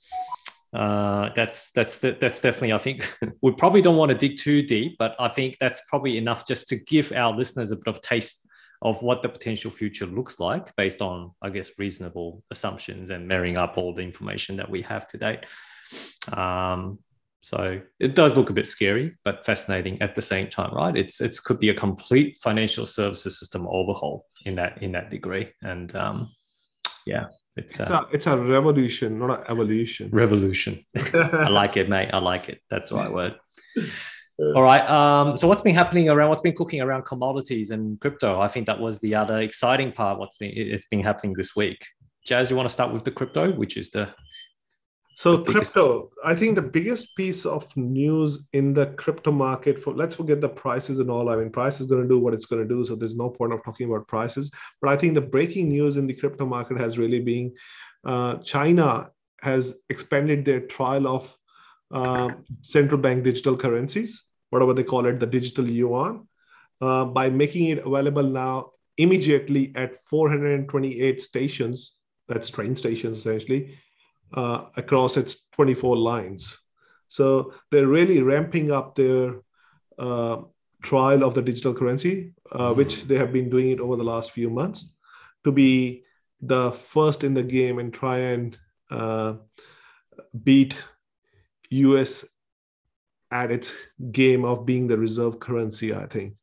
uh, 0.73 1.31
that's 1.35 1.73
that's 1.73 1.97
that's 1.99 2.39
definitely. 2.39 2.71
I 2.71 2.77
think 2.77 3.17
we 3.41 3.51
probably 3.51 3.81
don't 3.81 3.97
want 3.97 4.11
to 4.11 4.17
dig 4.17 4.37
too 4.37 4.61
deep, 4.61 4.95
but 4.97 5.13
I 5.19 5.27
think 5.27 5.57
that's 5.59 5.81
probably 5.89 6.17
enough 6.17 6.47
just 6.47 6.69
to 6.69 6.77
give 6.77 7.11
our 7.11 7.35
listeners 7.35 7.71
a 7.71 7.75
bit 7.75 7.87
of 7.87 8.01
taste 8.01 8.47
of 8.83 9.01
what 9.01 9.23
the 9.23 9.29
potential 9.29 9.71
future 9.71 10.05
looks 10.05 10.39
like 10.39 10.75
based 10.75 11.01
on, 11.01 11.31
I 11.41 11.49
guess, 11.49 11.71
reasonable 11.79 12.43
assumptions 12.51 13.09
and 13.11 13.27
marrying 13.27 13.57
up 13.57 13.77
all 13.77 13.95
the 13.95 14.03
information 14.03 14.57
that 14.57 14.69
we 14.69 14.81
have 14.81 15.07
to 15.07 15.17
date. 15.17 15.39
Um, 16.33 16.99
so 17.41 17.81
it 17.99 18.13
does 18.13 18.35
look 18.35 18.49
a 18.49 18.53
bit 18.53 18.67
scary, 18.67 19.15
but 19.23 19.45
fascinating 19.45 20.01
at 20.01 20.15
the 20.15 20.21
same 20.21 20.49
time, 20.49 20.73
right? 20.73 20.95
It's 20.95 21.19
it 21.21 21.37
could 21.43 21.59
be 21.59 21.69
a 21.69 21.73
complete 21.73 22.37
financial 22.41 22.85
services 22.85 23.39
system 23.39 23.67
overhaul 23.67 24.25
in 24.45 24.55
that 24.55 24.81
in 24.81 24.93
that 24.93 25.09
degree, 25.09 25.51
and 25.61 25.93
um, 25.93 26.31
yeah, 27.05 27.25
it's 27.57 27.79
it's 27.81 27.89
a, 27.89 27.95
a, 27.95 28.07
it's 28.13 28.27
a 28.27 28.37
revolution, 28.37 29.19
not 29.19 29.39
an 29.39 29.45
evolution. 29.49 30.09
Revolution. 30.11 30.85
I 31.13 31.49
like 31.49 31.75
it, 31.75 31.89
mate. 31.89 32.11
I 32.13 32.19
like 32.19 32.47
it. 32.47 32.61
That's 32.69 32.89
the 32.89 32.95
right 32.95 33.11
word. 33.11 33.35
All 34.39 34.63
right. 34.63 34.87
Um, 34.89 35.37
so 35.37 35.47
what's 35.47 35.61
been 35.61 35.75
happening 35.75 36.09
around? 36.09 36.29
What's 36.29 36.41
been 36.41 36.55
cooking 36.55 36.81
around 36.81 37.05
commodities 37.05 37.69
and 37.69 37.99
crypto? 37.99 38.39
I 38.39 38.47
think 38.47 38.65
that 38.65 38.79
was 38.79 38.99
the 38.99 39.13
other 39.15 39.39
exciting 39.41 39.91
part. 39.91 40.17
What's 40.17 40.37
been 40.37 40.51
it's 40.55 40.87
been 40.87 41.03
happening 41.03 41.33
this 41.37 41.55
week. 41.55 41.85
Jazz, 42.25 42.49
you 42.49 42.55
want 42.55 42.67
to 42.67 42.73
start 42.73 42.93
with 42.93 43.03
the 43.03 43.11
crypto, 43.11 43.51
which 43.51 43.77
is 43.77 43.91
the 43.91 44.09
so 45.15 45.37
the 45.37 45.51
crypto, 45.51 46.09
I 46.25 46.33
think 46.33 46.55
the 46.55 46.63
biggest 46.63 47.15
piece 47.15 47.45
of 47.45 47.75
news 47.77 48.47
in 48.53 48.73
the 48.73 48.87
crypto 48.87 49.31
market 49.31 49.79
for 49.79 49.93
let's 49.93 50.15
forget 50.15 50.41
the 50.41 50.49
prices 50.49 50.97
and 50.97 51.11
all. 51.11 51.29
I 51.29 51.35
mean, 51.35 51.51
price 51.51 51.79
is 51.79 51.85
going 51.85 52.01
to 52.01 52.07
do 52.07 52.17
what 52.17 52.33
it's 52.33 52.45
going 52.45 52.67
to 52.67 52.67
do, 52.67 52.83
so 52.83 52.95
there's 52.95 53.15
no 53.15 53.29
point 53.29 53.53
of 53.53 53.63
talking 53.63 53.87
about 53.87 54.07
prices. 54.07 54.49
But 54.81 54.89
I 54.89 54.97
think 54.97 55.13
the 55.13 55.21
breaking 55.21 55.69
news 55.69 55.97
in 55.97 56.07
the 56.07 56.13
crypto 56.13 56.47
market 56.47 56.79
has 56.79 56.97
really 56.97 57.19
been 57.19 57.53
uh, 58.03 58.37
China 58.37 59.11
has 59.41 59.75
expanded 59.89 60.45
their 60.45 60.61
trial 60.61 61.07
of 61.07 61.37
uh, 61.93 62.29
central 62.61 62.99
bank 62.99 63.23
digital 63.23 63.55
currencies, 63.55 64.25
whatever 64.49 64.73
they 64.73 64.83
call 64.83 65.05
it, 65.05 65.19
the 65.19 65.27
digital 65.27 65.67
yuan, 65.67 66.27
uh, 66.81 67.05
by 67.05 67.29
making 67.29 67.67
it 67.67 67.85
available 67.85 68.23
now 68.23 68.71
immediately 68.97 69.71
at 69.75 69.95
428 69.95 71.21
stations. 71.21 71.97
That's 72.27 72.49
train 72.49 72.75
stations 72.75 73.19
essentially 73.19 73.77
uh, 74.33 74.65
across 74.75 75.17
its 75.17 75.47
24 75.53 75.97
lines. 75.97 76.59
So 77.07 77.53
they're 77.69 77.87
really 77.87 78.21
ramping 78.21 78.71
up 78.71 78.95
their 78.95 79.35
uh, 79.99 80.41
trial 80.81 81.23
of 81.23 81.35
the 81.35 81.41
digital 81.41 81.73
currency, 81.73 82.33
uh, 82.51 82.69
mm-hmm. 82.69 82.77
which 82.77 83.03
they 83.03 83.17
have 83.17 83.31
been 83.31 83.49
doing 83.49 83.69
it 83.69 83.79
over 83.79 83.95
the 83.95 84.03
last 84.03 84.31
few 84.31 84.49
months, 84.49 84.89
to 85.43 85.51
be 85.51 86.03
the 86.41 86.71
first 86.71 87.23
in 87.23 87.33
the 87.33 87.43
game 87.43 87.77
and 87.77 87.93
try 87.93 88.17
and 88.17 88.57
uh, 88.89 89.35
beat 90.43 90.75
US 91.87 92.25
at 93.31 93.51
its 93.51 93.75
game 94.11 94.45
of 94.45 94.65
being 94.65 94.87
the 94.87 94.97
reserve 94.97 95.39
currency. 95.39 95.93
I 95.93 96.05
think. 96.05 96.35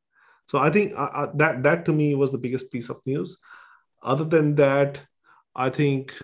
So 0.46 0.58
I 0.58 0.70
think 0.70 0.92
uh, 0.96 1.10
uh, 1.14 1.30
that 1.34 1.62
that 1.62 1.84
to 1.86 1.92
me 1.92 2.14
was 2.14 2.32
the 2.32 2.38
biggest 2.38 2.72
piece 2.72 2.88
of 2.88 3.00
news. 3.06 3.38
Other 4.02 4.24
than 4.24 4.54
that, 4.56 5.00
I 5.54 5.70
think 5.70 6.14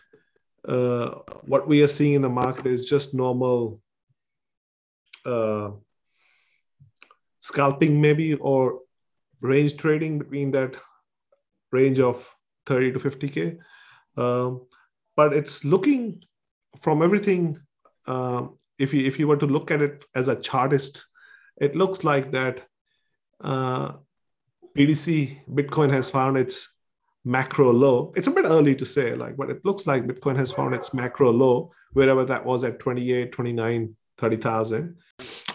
uh, 0.67 1.11
what 1.43 1.69
we 1.69 1.83
are 1.83 1.89
seeing 1.89 2.15
in 2.15 2.23
the 2.23 2.29
market 2.29 2.67
is 2.67 2.87
just 2.87 3.15
normal 3.15 3.81
uh, 5.25 5.71
scalping, 7.39 8.01
maybe, 8.01 8.35
or 8.35 8.81
range 9.41 9.77
trading 9.77 10.19
between 10.19 10.51
that 10.53 10.75
range 11.71 12.01
of 12.01 12.35
30 12.67 12.93
to 12.93 12.99
50K. 12.99 13.59
Um, 14.17 14.67
but 15.15 15.33
it's 15.33 15.65
looking 15.65 16.23
from 16.79 17.03
everything, 17.03 17.59
um, 18.07 18.57
if, 18.79 18.93
you, 18.93 19.05
if 19.07 19.19
you 19.19 19.27
were 19.27 19.37
to 19.37 19.47
look 19.47 19.71
at 19.71 19.83
it 19.83 20.05
as 20.15 20.29
a 20.29 20.37
chartist, 20.37 21.07
it 21.61 21.75
looks 21.75 22.05
like 22.05 22.31
that 22.33 22.67
uh, 23.41 23.93
BTC, 24.77 25.39
Bitcoin 25.51 25.91
has 25.93 26.11
found 26.11 26.37
its 26.37 26.75
macro 27.25 27.73
low. 27.73 28.13
It's 28.17 28.29
a 28.29 28.31
bit 28.31 28.45
early 28.45 28.75
to 28.77 28.85
say, 28.85 29.15
like, 29.15 29.37
but 29.37 29.51
it 29.51 29.65
looks 29.65 29.87
like 29.87 30.07
Bitcoin 30.07 30.37
has 30.37 30.53
found 30.53 30.75
its 30.75 30.93
macro 30.93 31.33
low, 31.33 31.73
wherever 31.93 32.25
that 32.25 32.45
was 32.45 32.63
at 32.65 32.79
28, 32.79 33.33
29, 33.33 33.97
30,000. 34.19 34.97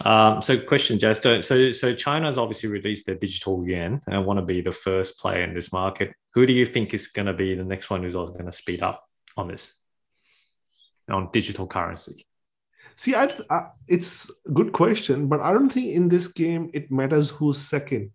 Um, 0.04 0.42
so 0.42 0.60
question, 0.60 0.98
Jess. 0.98 1.22
So, 1.22 1.70
so 1.70 1.92
China 1.92 2.26
has 2.26 2.38
obviously 2.38 2.68
released 2.68 3.06
their 3.06 3.14
digital 3.14 3.66
yuan 3.66 4.00
and 4.06 4.26
want 4.26 4.38
to 4.38 4.44
be 4.44 4.60
the 4.60 4.72
first 4.72 5.18
player 5.18 5.42
in 5.44 5.54
this 5.54 5.72
market. 5.72 6.12
Who 6.34 6.46
do 6.46 6.52
you 6.52 6.66
think 6.66 6.94
is 6.94 7.08
going 7.08 7.26
to 7.26 7.32
be 7.32 7.54
the 7.54 7.64
next 7.64 7.90
one 7.90 8.02
who's 8.02 8.14
also 8.14 8.32
going 8.32 8.46
to 8.46 8.52
speed 8.52 8.82
up 8.82 9.04
on 9.36 9.48
this, 9.48 9.74
on 11.08 11.30
digital 11.32 11.66
currency? 11.66 12.26
See, 12.96 13.14
I, 13.14 13.32
I, 13.50 13.68
it's 13.88 14.30
a 14.46 14.50
good 14.50 14.72
question, 14.72 15.28
but 15.28 15.40
I 15.40 15.52
don't 15.52 15.70
think 15.70 15.92
in 15.92 16.08
this 16.08 16.28
game 16.28 16.70
it 16.72 16.90
matters 16.90 17.30
who's 17.30 17.58
second. 17.58 18.10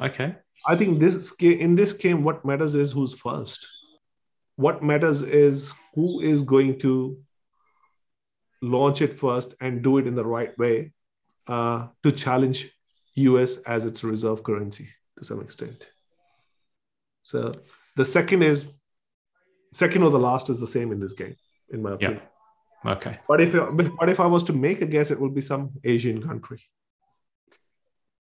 Okay. 0.00 0.34
I 0.66 0.76
think 0.76 0.98
this 0.98 1.32
in 1.40 1.76
this 1.76 1.92
game, 1.92 2.24
what 2.24 2.44
matters 2.44 2.74
is 2.74 2.92
who's 2.92 3.12
first. 3.12 3.66
What 4.56 4.82
matters 4.82 5.22
is 5.22 5.70
who 5.94 6.20
is 6.20 6.42
going 6.42 6.78
to 6.80 7.18
launch 8.62 9.02
it 9.02 9.12
first 9.12 9.54
and 9.60 9.82
do 9.82 9.98
it 9.98 10.06
in 10.06 10.14
the 10.14 10.24
right 10.24 10.56
way 10.58 10.92
uh, 11.46 11.88
to 12.02 12.10
challenge 12.10 12.72
US 13.14 13.58
as 13.58 13.84
its 13.84 14.02
reserve 14.02 14.42
currency 14.42 14.88
to 15.18 15.24
some 15.24 15.40
extent. 15.40 15.86
So 17.22 17.54
the 17.96 18.04
second 18.04 18.42
is 18.42 18.68
second 19.72 20.02
or 20.02 20.10
the 20.10 20.18
last 20.18 20.50
is 20.50 20.58
the 20.58 20.66
same 20.66 20.92
in 20.92 21.00
this 21.00 21.12
game, 21.12 21.36
in 21.70 21.82
my 21.82 21.92
opinion. 21.92 22.20
Yeah. 22.22 22.28
Okay. 22.84 23.18
But 23.26 23.40
if 23.40 23.52
but 23.98 24.08
if 24.08 24.20
I 24.20 24.26
was 24.26 24.44
to 24.44 24.52
make 24.52 24.80
a 24.80 24.86
guess, 24.86 25.10
it 25.10 25.20
would 25.20 25.34
be 25.34 25.40
some 25.40 25.72
Asian 25.84 26.22
country. 26.22 26.62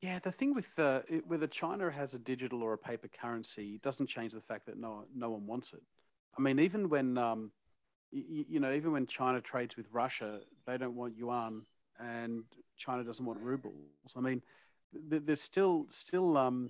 Yeah, 0.01 0.19
the 0.19 0.34
thing 0.34 0.53
with 0.53 0.77
uh, 0.77 1.01
it, 1.08 1.25
whether 1.27 1.47
China 1.47 1.89
has 1.89 2.13
a 2.13 2.19
digital 2.19 2.62
or 2.62 2.73
a 2.73 2.77
paper 2.77 3.08
currency 3.08 3.79
doesn't 3.82 4.08
change 4.08 4.34
the 4.34 4.41
fact 4.41 4.65
that 4.65 4.77
no 4.77 5.06
no 5.15 5.29
one 5.29 5.47
wants 5.47 5.73
it. 5.73 5.82
I 6.38 6.41
mean, 6.41 6.60
even 6.60 6.89
when 6.89 7.17
um, 7.17 7.51
you, 8.12 8.45
you 8.49 8.60
know, 8.60 8.73
even 8.73 8.91
when 8.91 9.08
China 9.08 9.39
trades 9.39 9.77
with 9.77 9.88
Russia, 9.91 10.41
they 10.67 10.77
don't 10.77 10.95
want 10.95 11.15
yuan, 11.15 11.65
and 11.99 12.43
China 12.75 13.03
doesn't 13.03 13.25
want 13.25 13.39
rubles. 13.39 13.75
I 14.15 14.19
mean, 14.19 14.41
there's 14.91 15.41
still 15.41 15.86
still 15.89 16.38
um, 16.38 16.69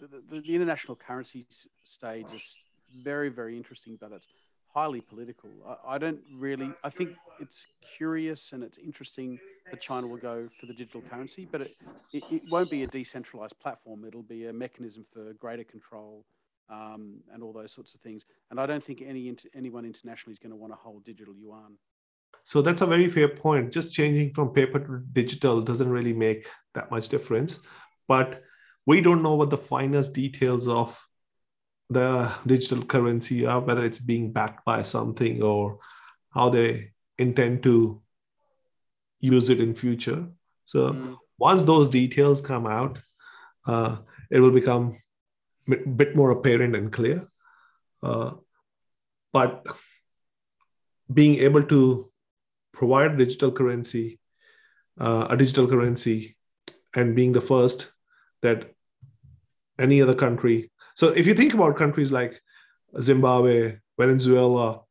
the, 0.00 0.06
the, 0.06 0.40
the 0.40 0.54
international 0.54 0.96
currency 0.96 1.46
stage 1.84 2.26
is 2.32 2.58
very 3.04 3.28
very 3.28 3.56
interesting, 3.56 3.98
but 4.00 4.10
it's 4.12 4.26
highly 4.74 5.00
political. 5.00 5.50
I, 5.66 5.94
I, 5.94 5.98
don't 5.98 6.20
really. 6.34 6.72
I 6.82 6.90
think 6.90 7.10
it's 7.40 7.66
curious 7.96 8.52
and 8.52 8.62
it's 8.62 8.78
interesting 8.78 9.38
that 9.70 9.80
China 9.80 10.06
will 10.06 10.16
go 10.16 10.48
for 10.58 10.66
the 10.66 10.74
digital 10.74 11.02
currency, 11.02 11.46
but 11.50 11.62
it, 11.62 11.76
it, 12.12 12.24
it 12.30 12.42
won't 12.50 12.70
be 12.70 12.82
a 12.82 12.86
decentralized 12.86 13.58
platform. 13.60 14.04
It'll 14.04 14.22
be 14.22 14.46
a 14.46 14.52
mechanism 14.52 15.04
for 15.12 15.32
greater 15.34 15.64
control 15.64 16.24
um, 16.70 17.18
and 17.32 17.42
all 17.42 17.52
those 17.52 17.72
sorts 17.72 17.94
of 17.94 18.00
things. 18.00 18.24
And 18.50 18.58
I 18.58 18.66
don't 18.66 18.82
think 18.82 19.02
any 19.06 19.34
anyone 19.54 19.84
internationally 19.84 20.32
is 20.32 20.38
going 20.38 20.50
to 20.50 20.56
want 20.56 20.72
to 20.72 20.78
hold 20.78 21.04
digital 21.04 21.34
yuan. 21.34 21.76
So 22.44 22.62
that's 22.62 22.82
a 22.82 22.86
very 22.86 23.08
fair 23.08 23.28
point. 23.28 23.72
Just 23.72 23.92
changing 23.92 24.32
from 24.32 24.52
paper 24.52 24.80
to 24.80 25.02
digital 25.12 25.60
doesn't 25.60 25.88
really 25.88 26.12
make 26.12 26.48
that 26.74 26.90
much 26.90 27.08
difference, 27.08 27.60
but 28.08 28.42
we 28.86 29.00
don't 29.00 29.22
know 29.22 29.34
what 29.34 29.50
the 29.50 29.58
finest 29.58 30.12
details 30.12 30.66
of 30.66 31.06
the 31.92 32.32
digital 32.46 32.84
currency 32.84 33.46
are, 33.46 33.60
whether 33.60 33.84
it's 33.84 33.98
being 33.98 34.32
backed 34.32 34.64
by 34.64 34.82
something 34.82 35.42
or 35.42 35.78
how 36.30 36.48
they 36.48 36.92
intend 37.18 37.62
to 37.62 38.02
use 39.20 39.48
it 39.50 39.60
in 39.60 39.74
future. 39.74 40.26
So 40.66 40.92
mm. 40.92 41.16
once 41.38 41.62
those 41.62 41.90
details 41.90 42.40
come 42.40 42.66
out, 42.66 42.98
uh, 43.66 43.96
it 44.30 44.40
will 44.40 44.50
become 44.50 44.98
a 45.70 45.76
bit 45.76 46.16
more 46.16 46.30
apparent 46.30 46.74
and 46.74 46.92
clear. 46.92 47.28
Uh, 48.02 48.32
but 49.32 49.66
being 51.12 51.36
able 51.36 51.62
to 51.62 52.10
provide 52.72 53.18
digital 53.18 53.52
currency, 53.52 54.18
uh, 54.98 55.26
a 55.30 55.36
digital 55.36 55.68
currency, 55.68 56.36
and 56.94 57.14
being 57.14 57.32
the 57.32 57.40
first 57.40 57.92
that 58.42 58.74
any 59.78 60.02
other 60.02 60.14
country 60.14 60.71
so 60.94 61.08
if 61.08 61.26
you 61.26 61.34
think 61.34 61.54
about 61.54 61.76
countries 61.76 62.12
like 62.12 62.40
Zimbabwe, 63.00 63.78
Venezuela, 63.98 64.82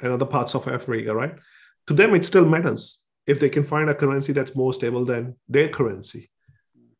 and 0.00 0.12
other 0.12 0.26
parts 0.26 0.54
of 0.54 0.66
Africa, 0.68 1.14
right? 1.14 1.34
To 1.88 1.94
them, 1.94 2.14
it 2.14 2.24
still 2.26 2.46
matters 2.46 3.02
if 3.26 3.40
they 3.40 3.48
can 3.48 3.64
find 3.64 3.90
a 3.90 3.94
currency 3.94 4.32
that's 4.32 4.56
more 4.56 4.72
stable 4.72 5.04
than 5.04 5.36
their 5.48 5.68
currency, 5.68 6.30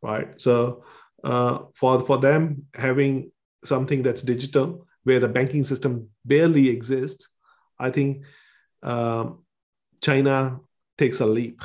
right? 0.02 0.40
So 0.40 0.84
uh, 1.24 1.60
for 1.74 2.00
for 2.00 2.18
them, 2.18 2.66
having 2.74 3.32
something 3.64 4.02
that's 4.02 4.22
digital, 4.22 4.86
where 5.04 5.20
the 5.20 5.28
banking 5.28 5.64
system 5.64 6.08
barely 6.24 6.68
exists, 6.68 7.28
I 7.78 7.90
think 7.90 8.24
um, 8.82 9.44
China 10.02 10.60
takes 10.98 11.20
a 11.20 11.26
leap 11.26 11.62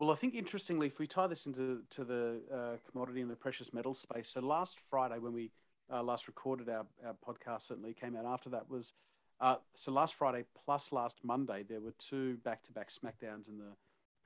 well, 0.00 0.10
I 0.10 0.14
think 0.14 0.34
interestingly, 0.34 0.86
if 0.86 0.98
we 0.98 1.06
tie 1.06 1.26
this 1.26 1.44
into 1.44 1.82
to 1.90 2.04
the 2.04 2.40
uh, 2.52 2.90
commodity 2.90 3.20
and 3.20 3.30
the 3.30 3.36
precious 3.36 3.74
metal 3.74 3.92
space, 3.92 4.30
so 4.30 4.40
last 4.40 4.78
Friday 4.88 5.18
when 5.18 5.34
we 5.34 5.50
uh, 5.92 6.02
last 6.02 6.26
recorded 6.26 6.70
our, 6.70 6.86
our 7.06 7.14
podcast, 7.14 7.64
certainly 7.64 7.92
came 7.92 8.16
out 8.16 8.24
after 8.24 8.48
that, 8.48 8.70
was 8.70 8.94
uh, 9.42 9.56
so 9.76 9.92
last 9.92 10.14
Friday 10.14 10.44
plus 10.64 10.90
last 10.90 11.18
Monday, 11.22 11.64
there 11.68 11.80
were 11.80 11.92
two 11.98 12.38
back 12.38 12.62
to 12.64 12.72
back 12.72 12.88
SmackDowns 12.88 13.46
in 13.50 13.58
the 13.58 13.76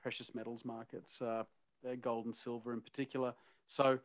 precious 0.01 0.33
metals 0.33 0.63
markets, 0.63 1.21
uh, 1.21 1.43
gold 2.01 2.25
and 2.25 2.35
silver 2.35 2.71
in 2.71 2.79
particular. 2.79 3.33
So, 3.67 3.99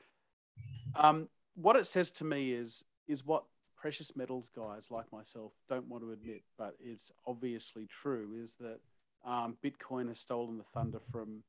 um, 0.96 1.28
what 1.54 1.76
it 1.76 1.86
says 1.86 2.10
to 2.12 2.24
me 2.24 2.52
is 2.52 2.84
is 3.06 3.24
what 3.24 3.44
precious 3.76 4.16
metals 4.16 4.50
guys 4.54 4.88
like 4.90 5.12
myself 5.12 5.52
don't 5.68 5.86
want 5.86 6.02
to 6.02 6.10
admit, 6.10 6.42
but 6.58 6.74
it's 6.80 7.12
obviously 7.28 7.86
true, 7.86 8.30
is 8.42 8.56
that 8.56 8.80
um, 9.24 9.56
Bitcoin 9.64 10.08
has 10.08 10.18
stolen 10.18 10.58
the 10.58 10.64
thunder 10.64 10.98
from 10.98 11.44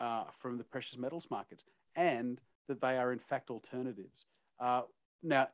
uh, 0.00 0.24
from 0.32 0.58
the 0.58 0.64
precious 0.64 0.98
metals 0.98 1.28
markets, 1.30 1.64
and 1.94 2.40
that 2.68 2.80
they 2.80 2.96
are 2.96 3.12
in 3.12 3.18
fact 3.18 3.50
alternatives. 3.50 4.26
Uh, 4.58 4.82
now, 5.22 5.48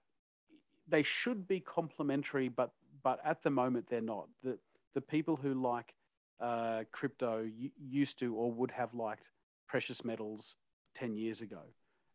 they 0.88 1.02
should 1.02 1.48
be 1.48 1.60
complementary, 1.60 2.48
but 2.48 2.72
but 3.02 3.20
at 3.24 3.42
the 3.42 3.50
moment 3.50 3.86
they're 3.88 4.00
not. 4.00 4.28
The 4.42 4.58
the 4.94 5.00
people 5.00 5.36
who 5.36 5.54
like 5.54 5.94
uh, 6.40 6.84
crypto 6.92 7.48
used 7.78 8.18
to 8.20 8.34
or 8.34 8.50
would 8.52 8.70
have 8.70 8.94
liked 8.94 9.28
precious 9.66 10.04
metals 10.04 10.56
ten 10.94 11.16
years 11.16 11.40
ago, 11.40 11.62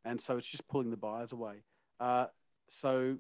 and 0.06 0.20
so 0.20 0.38
it's 0.38 0.48
just 0.48 0.68
pulling 0.68 0.92
the 0.92 0.98
buyers 0.98 1.32
away. 1.32 1.64
Uh, 2.00 2.28
so 2.68 3.18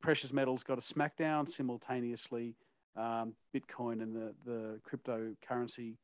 precious 0.00 0.32
metals 0.32 0.62
got 0.62 0.78
a 0.78 0.82
smackdown 0.82 1.48
simultaneously. 1.48 2.56
Um, 2.96 3.34
Bitcoin 3.54 4.02
and 4.02 4.14
the 4.14 4.34
the 4.44 4.80
cryptocurrency 4.88 5.96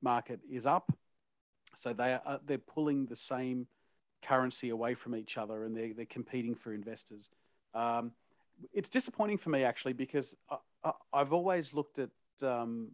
market 0.00 0.40
is 0.50 0.64
up, 0.64 0.90
so 1.74 1.92
they 1.92 2.14
are 2.24 2.40
they're 2.44 2.58
pulling 2.58 3.06
the 3.06 3.16
same 3.16 3.66
currency 4.22 4.70
away 4.70 4.94
from 4.94 5.16
each 5.16 5.36
other, 5.36 5.64
and 5.64 5.76
they're 5.76 5.92
they're 5.94 6.06
competing 6.06 6.54
for 6.54 6.72
investors. 6.72 7.30
Um, 7.74 8.12
it's 8.72 8.88
disappointing 8.88 9.38
for 9.38 9.50
me 9.50 9.64
actually 9.64 9.92
because 9.94 10.36
I, 10.84 10.92
have 11.14 11.32
always 11.32 11.72
looked 11.72 11.98
at 11.98 12.10
um, 12.42 12.92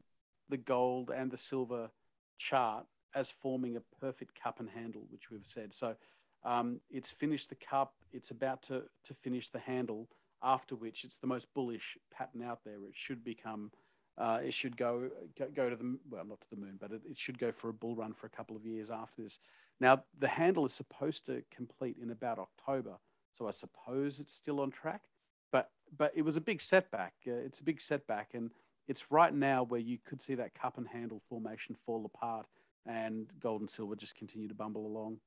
the 0.48 0.56
gold 0.56 1.10
and 1.10 1.30
the 1.30 1.36
silver 1.36 1.90
chart 2.38 2.86
as 3.14 3.30
forming 3.30 3.76
a 3.76 3.80
perfect 4.00 4.40
cup 4.40 4.60
and 4.60 4.70
handle, 4.70 5.02
which 5.10 5.30
we've 5.30 5.46
said. 5.46 5.74
So 5.74 5.96
um, 6.44 6.80
it's 6.90 7.10
finished 7.10 7.48
the 7.48 7.56
cup, 7.56 7.94
it's 8.12 8.30
about 8.30 8.62
to, 8.64 8.84
to 9.04 9.14
finish 9.14 9.48
the 9.48 9.58
handle, 9.58 10.08
after 10.42 10.76
which 10.76 11.04
it's 11.04 11.16
the 11.16 11.26
most 11.26 11.52
bullish 11.54 11.96
pattern 12.10 12.42
out 12.42 12.60
there. 12.64 12.76
It 12.76 12.94
should 12.94 13.24
become, 13.24 13.72
uh, 14.18 14.40
it 14.44 14.52
should 14.52 14.76
go, 14.76 15.08
go, 15.54 15.70
to 15.70 15.76
the, 15.76 15.98
well, 16.10 16.24
not 16.24 16.40
to 16.40 16.50
the 16.50 16.56
moon, 16.56 16.76
but 16.80 16.92
it, 16.92 17.02
it 17.08 17.18
should 17.18 17.38
go 17.38 17.52
for 17.52 17.68
a 17.68 17.72
bull 17.72 17.94
run 17.94 18.12
for 18.12 18.26
a 18.26 18.30
couple 18.30 18.56
of 18.56 18.66
years 18.66 18.90
after 18.90 19.22
this. 19.22 19.38
Now, 19.80 20.02
the 20.18 20.28
handle 20.28 20.66
is 20.66 20.72
supposed 20.72 21.24
to 21.26 21.42
complete 21.54 21.96
in 22.02 22.10
about 22.10 22.38
October. 22.38 22.98
So 23.32 23.46
I 23.46 23.52
suppose 23.52 24.18
it's 24.18 24.34
still 24.34 24.60
on 24.60 24.70
track 24.70 25.02
but 25.50 25.70
but 25.96 26.12
it 26.14 26.22
was 26.22 26.36
a 26.36 26.40
big 26.40 26.60
setback. 26.60 27.14
Uh, 27.26 27.32
it's 27.32 27.60
a 27.60 27.64
big 27.64 27.80
setback, 27.80 28.30
and 28.34 28.50
it's 28.86 29.10
right 29.10 29.34
now 29.34 29.64
where 29.64 29.80
you 29.80 29.98
could 30.04 30.22
see 30.22 30.34
that 30.34 30.54
cup 30.54 30.78
and 30.78 30.88
handle 30.88 31.22
formation 31.28 31.76
fall 31.86 32.04
apart, 32.04 32.46
and 32.86 33.28
gold 33.40 33.60
and 33.60 33.70
silver 33.70 33.96
just 33.96 34.16
continue 34.16 34.48
to 34.48 34.54
bumble 34.54 34.86
along. 34.86 35.18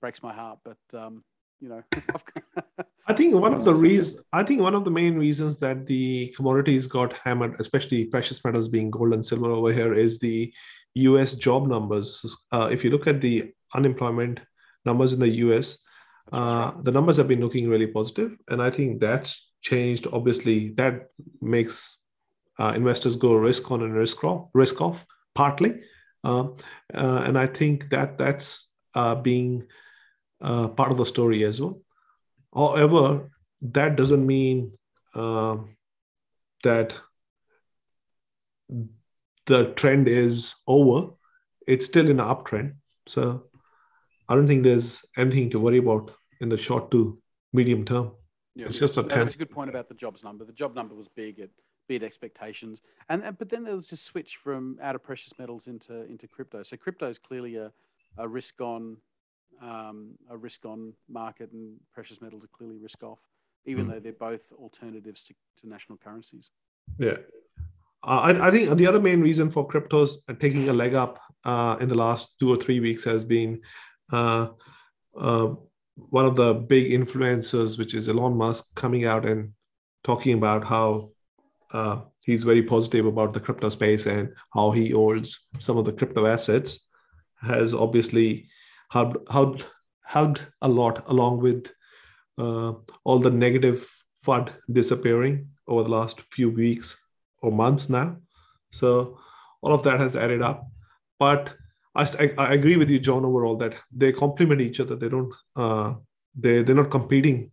Breaks 0.00 0.22
my 0.22 0.32
heart, 0.32 0.58
but 0.64 0.98
um, 0.98 1.24
you 1.60 1.68
know. 1.68 1.82
I 3.06 3.12
think 3.12 3.34
one 3.34 3.54
of 3.54 3.64
the 3.64 3.74
reasons, 3.74 4.22
I 4.32 4.42
think 4.42 4.60
one 4.60 4.74
of 4.74 4.84
the 4.84 4.90
main 4.90 5.16
reasons 5.16 5.56
that 5.58 5.86
the 5.86 6.32
commodities 6.36 6.86
got 6.86 7.12
hammered, 7.12 7.56
especially 7.58 8.04
precious 8.04 8.44
metals 8.44 8.68
being 8.68 8.90
gold 8.90 9.14
and 9.14 9.24
silver 9.24 9.50
over 9.50 9.72
here, 9.72 9.94
is 9.94 10.18
the 10.18 10.52
U.S. 10.94 11.34
job 11.34 11.66
numbers. 11.66 12.24
Uh, 12.52 12.68
if 12.70 12.84
you 12.84 12.90
look 12.90 13.06
at 13.06 13.20
the 13.20 13.52
unemployment 13.74 14.40
numbers 14.84 15.12
in 15.12 15.20
the 15.20 15.28
U.S., 15.28 15.78
uh, 16.32 16.72
the 16.82 16.92
numbers 16.92 17.16
have 17.16 17.26
been 17.26 17.40
looking 17.40 17.68
really 17.68 17.86
positive, 17.86 18.36
and 18.48 18.62
I 18.62 18.70
think 18.70 19.00
that's 19.00 19.50
changed, 19.62 20.06
obviously 20.12 20.70
that 20.70 21.08
makes 21.40 21.96
uh, 22.58 22.72
investors 22.76 23.16
go 23.16 23.34
risk 23.34 23.70
on 23.70 23.82
and 23.82 23.94
risk 23.94 24.22
off, 24.24 24.48
risk 24.54 24.80
off 24.80 25.06
partly. 25.34 25.80
Uh, 26.22 26.48
uh, 26.94 27.22
and 27.24 27.38
I 27.38 27.46
think 27.46 27.90
that 27.90 28.18
that's 28.18 28.68
uh, 28.94 29.14
being 29.14 29.66
uh, 30.40 30.68
part 30.68 30.90
of 30.90 30.98
the 30.98 31.06
story 31.06 31.44
as 31.44 31.60
well. 31.60 31.80
However, 32.54 33.30
that 33.62 33.96
doesn't 33.96 34.26
mean 34.26 34.72
um, 35.14 35.76
that 36.64 36.94
the 39.46 39.72
trend 39.74 40.08
is 40.08 40.54
over. 40.66 41.12
It's 41.66 41.86
still 41.86 42.08
in 42.08 42.20
an 42.20 42.26
uptrend. 42.26 42.74
So 43.06 43.44
I 44.28 44.34
don't 44.34 44.46
think 44.46 44.62
there's 44.62 45.04
anything 45.16 45.50
to 45.50 45.60
worry 45.60 45.78
about 45.78 46.12
in 46.40 46.48
the 46.48 46.56
short 46.56 46.90
to 46.92 47.20
medium 47.52 47.84
term. 47.84 48.12
Yeah, 48.54 48.66
it's 48.66 48.78
just 48.78 48.96
a. 48.96 49.02
That's 49.02 49.34
a 49.34 49.38
good 49.38 49.50
point 49.50 49.70
about 49.70 49.88
the 49.88 49.94
jobs 49.94 50.24
number. 50.24 50.44
The 50.44 50.52
job 50.52 50.74
number 50.74 50.94
was 50.94 51.08
big. 51.08 51.38
It 51.38 51.50
beat 51.88 52.02
expectations, 52.02 52.82
and, 53.08 53.22
and 53.22 53.38
but 53.38 53.48
then 53.48 53.64
there 53.64 53.76
was 53.76 53.90
this 53.90 54.00
switch 54.00 54.36
from 54.36 54.78
out 54.82 54.94
of 54.94 55.02
precious 55.02 55.32
metals 55.38 55.66
into 55.66 56.04
into 56.04 56.26
crypto. 56.26 56.62
So 56.62 56.76
crypto 56.76 57.08
is 57.08 57.18
clearly 57.18 57.56
a, 57.56 57.72
a 58.18 58.28
risk 58.28 58.60
on 58.60 58.98
um, 59.60 60.12
a 60.30 60.36
risk 60.36 60.64
on 60.64 60.92
market, 61.08 61.52
and 61.52 61.76
precious 61.92 62.20
metals 62.20 62.44
are 62.44 62.48
clearly 62.48 62.78
risk 62.78 63.02
off, 63.02 63.20
even 63.64 63.86
mm. 63.86 63.90
though 63.92 64.00
they're 64.00 64.12
both 64.12 64.52
alternatives 64.52 65.22
to, 65.24 65.34
to 65.58 65.68
national 65.68 65.98
currencies. 65.98 66.50
Yeah. 66.98 67.18
Uh, 68.02 68.32
I, 68.32 68.48
I, 68.48 68.50
think 68.50 68.76
the 68.78 68.86
other 68.86 69.00
main 69.00 69.20
reason 69.20 69.50
for 69.50 69.68
cryptos 69.68 70.16
taking 70.38 70.68
a 70.70 70.72
leg 70.72 70.94
up 70.94 71.20
uh, 71.44 71.76
in 71.80 71.88
the 71.88 71.94
last 71.94 72.38
two 72.38 72.50
or 72.50 72.56
three 72.56 72.80
weeks 72.80 73.04
has 73.04 73.24
been 73.24 73.60
uh, 74.12 74.48
uh 75.18 75.54
one 76.08 76.24
of 76.24 76.34
the 76.34 76.54
big 76.54 76.92
influencers, 76.92 77.76
which 77.76 77.94
is 77.94 78.08
Elon 78.08 78.36
Musk, 78.36 78.74
coming 78.74 79.04
out 79.04 79.26
and 79.26 79.52
talking 80.02 80.34
about 80.34 80.64
how 80.64 81.10
uh, 81.72 82.00
he's 82.24 82.42
very 82.42 82.62
positive 82.62 83.04
about 83.06 83.34
the 83.34 83.40
crypto 83.40 83.68
space 83.68 84.06
and 84.06 84.32
how 84.54 84.70
he 84.70 84.90
holds 84.90 85.48
some 85.58 85.76
of 85.76 85.84
the 85.84 85.92
crypto 85.92 86.26
assets, 86.26 86.86
has 87.42 87.74
obviously 87.74 88.48
helped 88.90 89.30
helped, 89.30 89.68
helped 90.02 90.46
a 90.62 90.68
lot 90.68 91.08
along 91.08 91.38
with 91.40 91.72
uh, 92.38 92.72
all 93.04 93.18
the 93.18 93.30
negative 93.30 93.88
FUD 94.26 94.52
disappearing 94.70 95.48
over 95.66 95.82
the 95.84 95.90
last 95.90 96.20
few 96.32 96.50
weeks 96.50 97.00
or 97.42 97.50
months 97.50 97.88
now. 97.88 98.16
So 98.72 99.18
all 99.62 99.72
of 99.72 99.82
that 99.84 100.00
has 100.00 100.16
added 100.16 100.42
up. 100.42 100.66
But 101.18 101.54
I, 101.94 102.32
I 102.38 102.54
agree 102.54 102.76
with 102.76 102.90
you, 102.90 102.98
John. 102.98 103.24
Overall, 103.24 103.56
that 103.58 103.74
they 103.92 104.12
complement 104.12 104.60
each 104.60 104.80
other. 104.80 104.96
They 104.96 105.08
don't. 105.08 105.34
Uh, 105.56 105.94
they 106.34 106.62
they're 106.62 106.76
not 106.76 106.90
competing. 106.90 107.50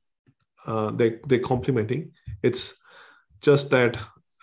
Uh, 0.65 0.91
they 0.91 1.19
they're 1.28 1.39
complementing. 1.39 2.12
It's 2.43 2.73
just 3.41 3.69
that 3.71 3.97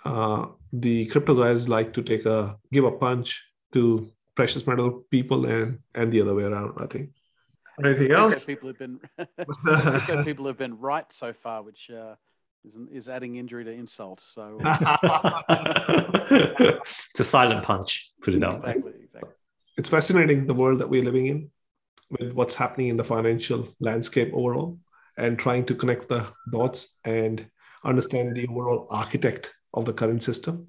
uh, 0.05 0.47
the 0.73 1.07
crypto 1.07 1.35
guys 1.35 1.69
like 1.69 1.93
to 1.95 2.03
take 2.03 2.27
a 2.27 2.57
give 2.73 2.85
a 2.85 2.91
punch 2.91 3.43
to 3.73 4.09
precious 4.35 4.67
metal 4.67 5.05
people 5.11 5.47
and 5.47 5.79
and 5.95 6.13
the 6.13 6.21
other 6.21 6.35
way 6.35 6.45
around. 6.45 6.75
I 6.79 6.87
think. 6.87 7.11
Anything 7.85 8.13
else? 8.13 8.45
People 8.45 8.69
have 8.69 8.79
been 8.79 9.01
people 10.25 10.47
have 10.47 10.59
been 10.59 10.79
right 10.79 11.13
so 11.13 11.33
far, 11.33 11.63
which 11.63 11.91
uh, 11.91 12.15
is, 12.65 12.77
is 12.93 13.09
adding 13.09 13.35
injury 13.35 13.65
to 13.65 13.73
insult. 13.73 14.21
So 14.21 14.59
it's 17.11 17.21
a 17.21 17.25
silent 17.25 17.65
punch. 17.65 18.13
Put 18.23 18.35
it 18.35 18.45
out. 18.45 18.55
Exactly. 18.55 18.93
Exactly 19.03 19.31
it's 19.77 19.89
fascinating 19.89 20.47
the 20.47 20.55
world 20.55 20.81
that 20.81 20.89
we're 20.89 21.03
living 21.03 21.27
in 21.27 21.51
with 22.11 22.33
what's 22.33 22.55
happening 22.55 22.89
in 22.89 22.97
the 22.97 23.05
financial 23.05 23.69
landscape 23.81 24.31
overall 24.33 24.79
and 25.17 25.39
trying 25.39 25.65
to 25.65 25.75
connect 25.75 26.09
the 26.09 26.27
dots 26.51 26.97
and 27.05 27.47
understand 27.85 28.37
the 28.37 28.47
overall 28.49 28.87
architect 28.91 29.53
of 29.73 29.85
the 29.85 29.93
current 29.93 30.23
system. 30.23 30.67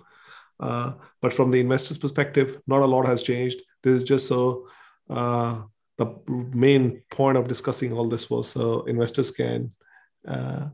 Uh, 0.59 0.93
but 1.21 1.33
from 1.33 1.51
the 1.51 1.59
investor's 1.59 1.97
perspective, 1.97 2.59
not 2.67 2.81
a 2.81 2.85
lot 2.85 3.05
has 3.05 3.21
changed. 3.21 3.61
This 3.83 3.95
is 3.95 4.03
just 4.03 4.27
so 4.27 4.67
uh, 5.09 5.63
the 5.97 6.15
main 6.27 7.01
point 7.09 7.37
of 7.37 7.47
discussing 7.47 7.93
all 7.93 8.07
this 8.07 8.29
was 8.29 8.49
so 8.49 8.83
investors 8.83 9.31
can 9.31 9.71
uh, 10.27 10.69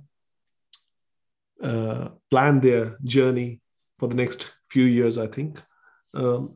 uh 1.61 2.09
plan 2.31 2.59
their 2.59 2.97
journey 3.03 3.61
for 3.99 4.07
the 4.07 4.15
next 4.15 4.51
few 4.67 4.85
years, 4.85 5.17
I 5.17 5.27
think. 5.27 5.61
Um, 6.13 6.55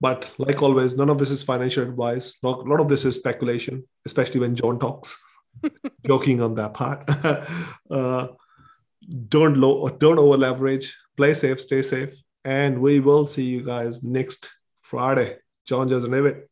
but 0.00 0.32
like 0.38 0.62
always, 0.62 0.96
none 0.96 1.10
of 1.10 1.18
this 1.18 1.30
is 1.30 1.42
financial 1.42 1.82
advice. 1.82 2.36
A 2.42 2.48
lot 2.48 2.80
of 2.80 2.88
this 2.88 3.04
is 3.04 3.16
speculation, 3.16 3.84
especially 4.06 4.40
when 4.40 4.56
John 4.56 4.78
talks, 4.78 5.22
joking 6.06 6.40
on 6.40 6.54
that 6.54 6.74
part. 6.74 7.08
uh, 7.90 8.28
don't 9.28 9.56
low, 9.56 9.88
don't 9.88 10.18
over 10.18 10.36
leverage. 10.36 10.96
Play 11.20 11.34
safe, 11.34 11.60
stay 11.60 11.82
safe, 11.82 12.14
and 12.46 12.80
we 12.80 12.98
will 12.98 13.26
see 13.26 13.42
you 13.42 13.62
guys 13.62 14.02
next 14.02 14.50
Friday. 14.80 15.36
John 15.66 15.86
just 15.86 16.08
it. 16.24 16.49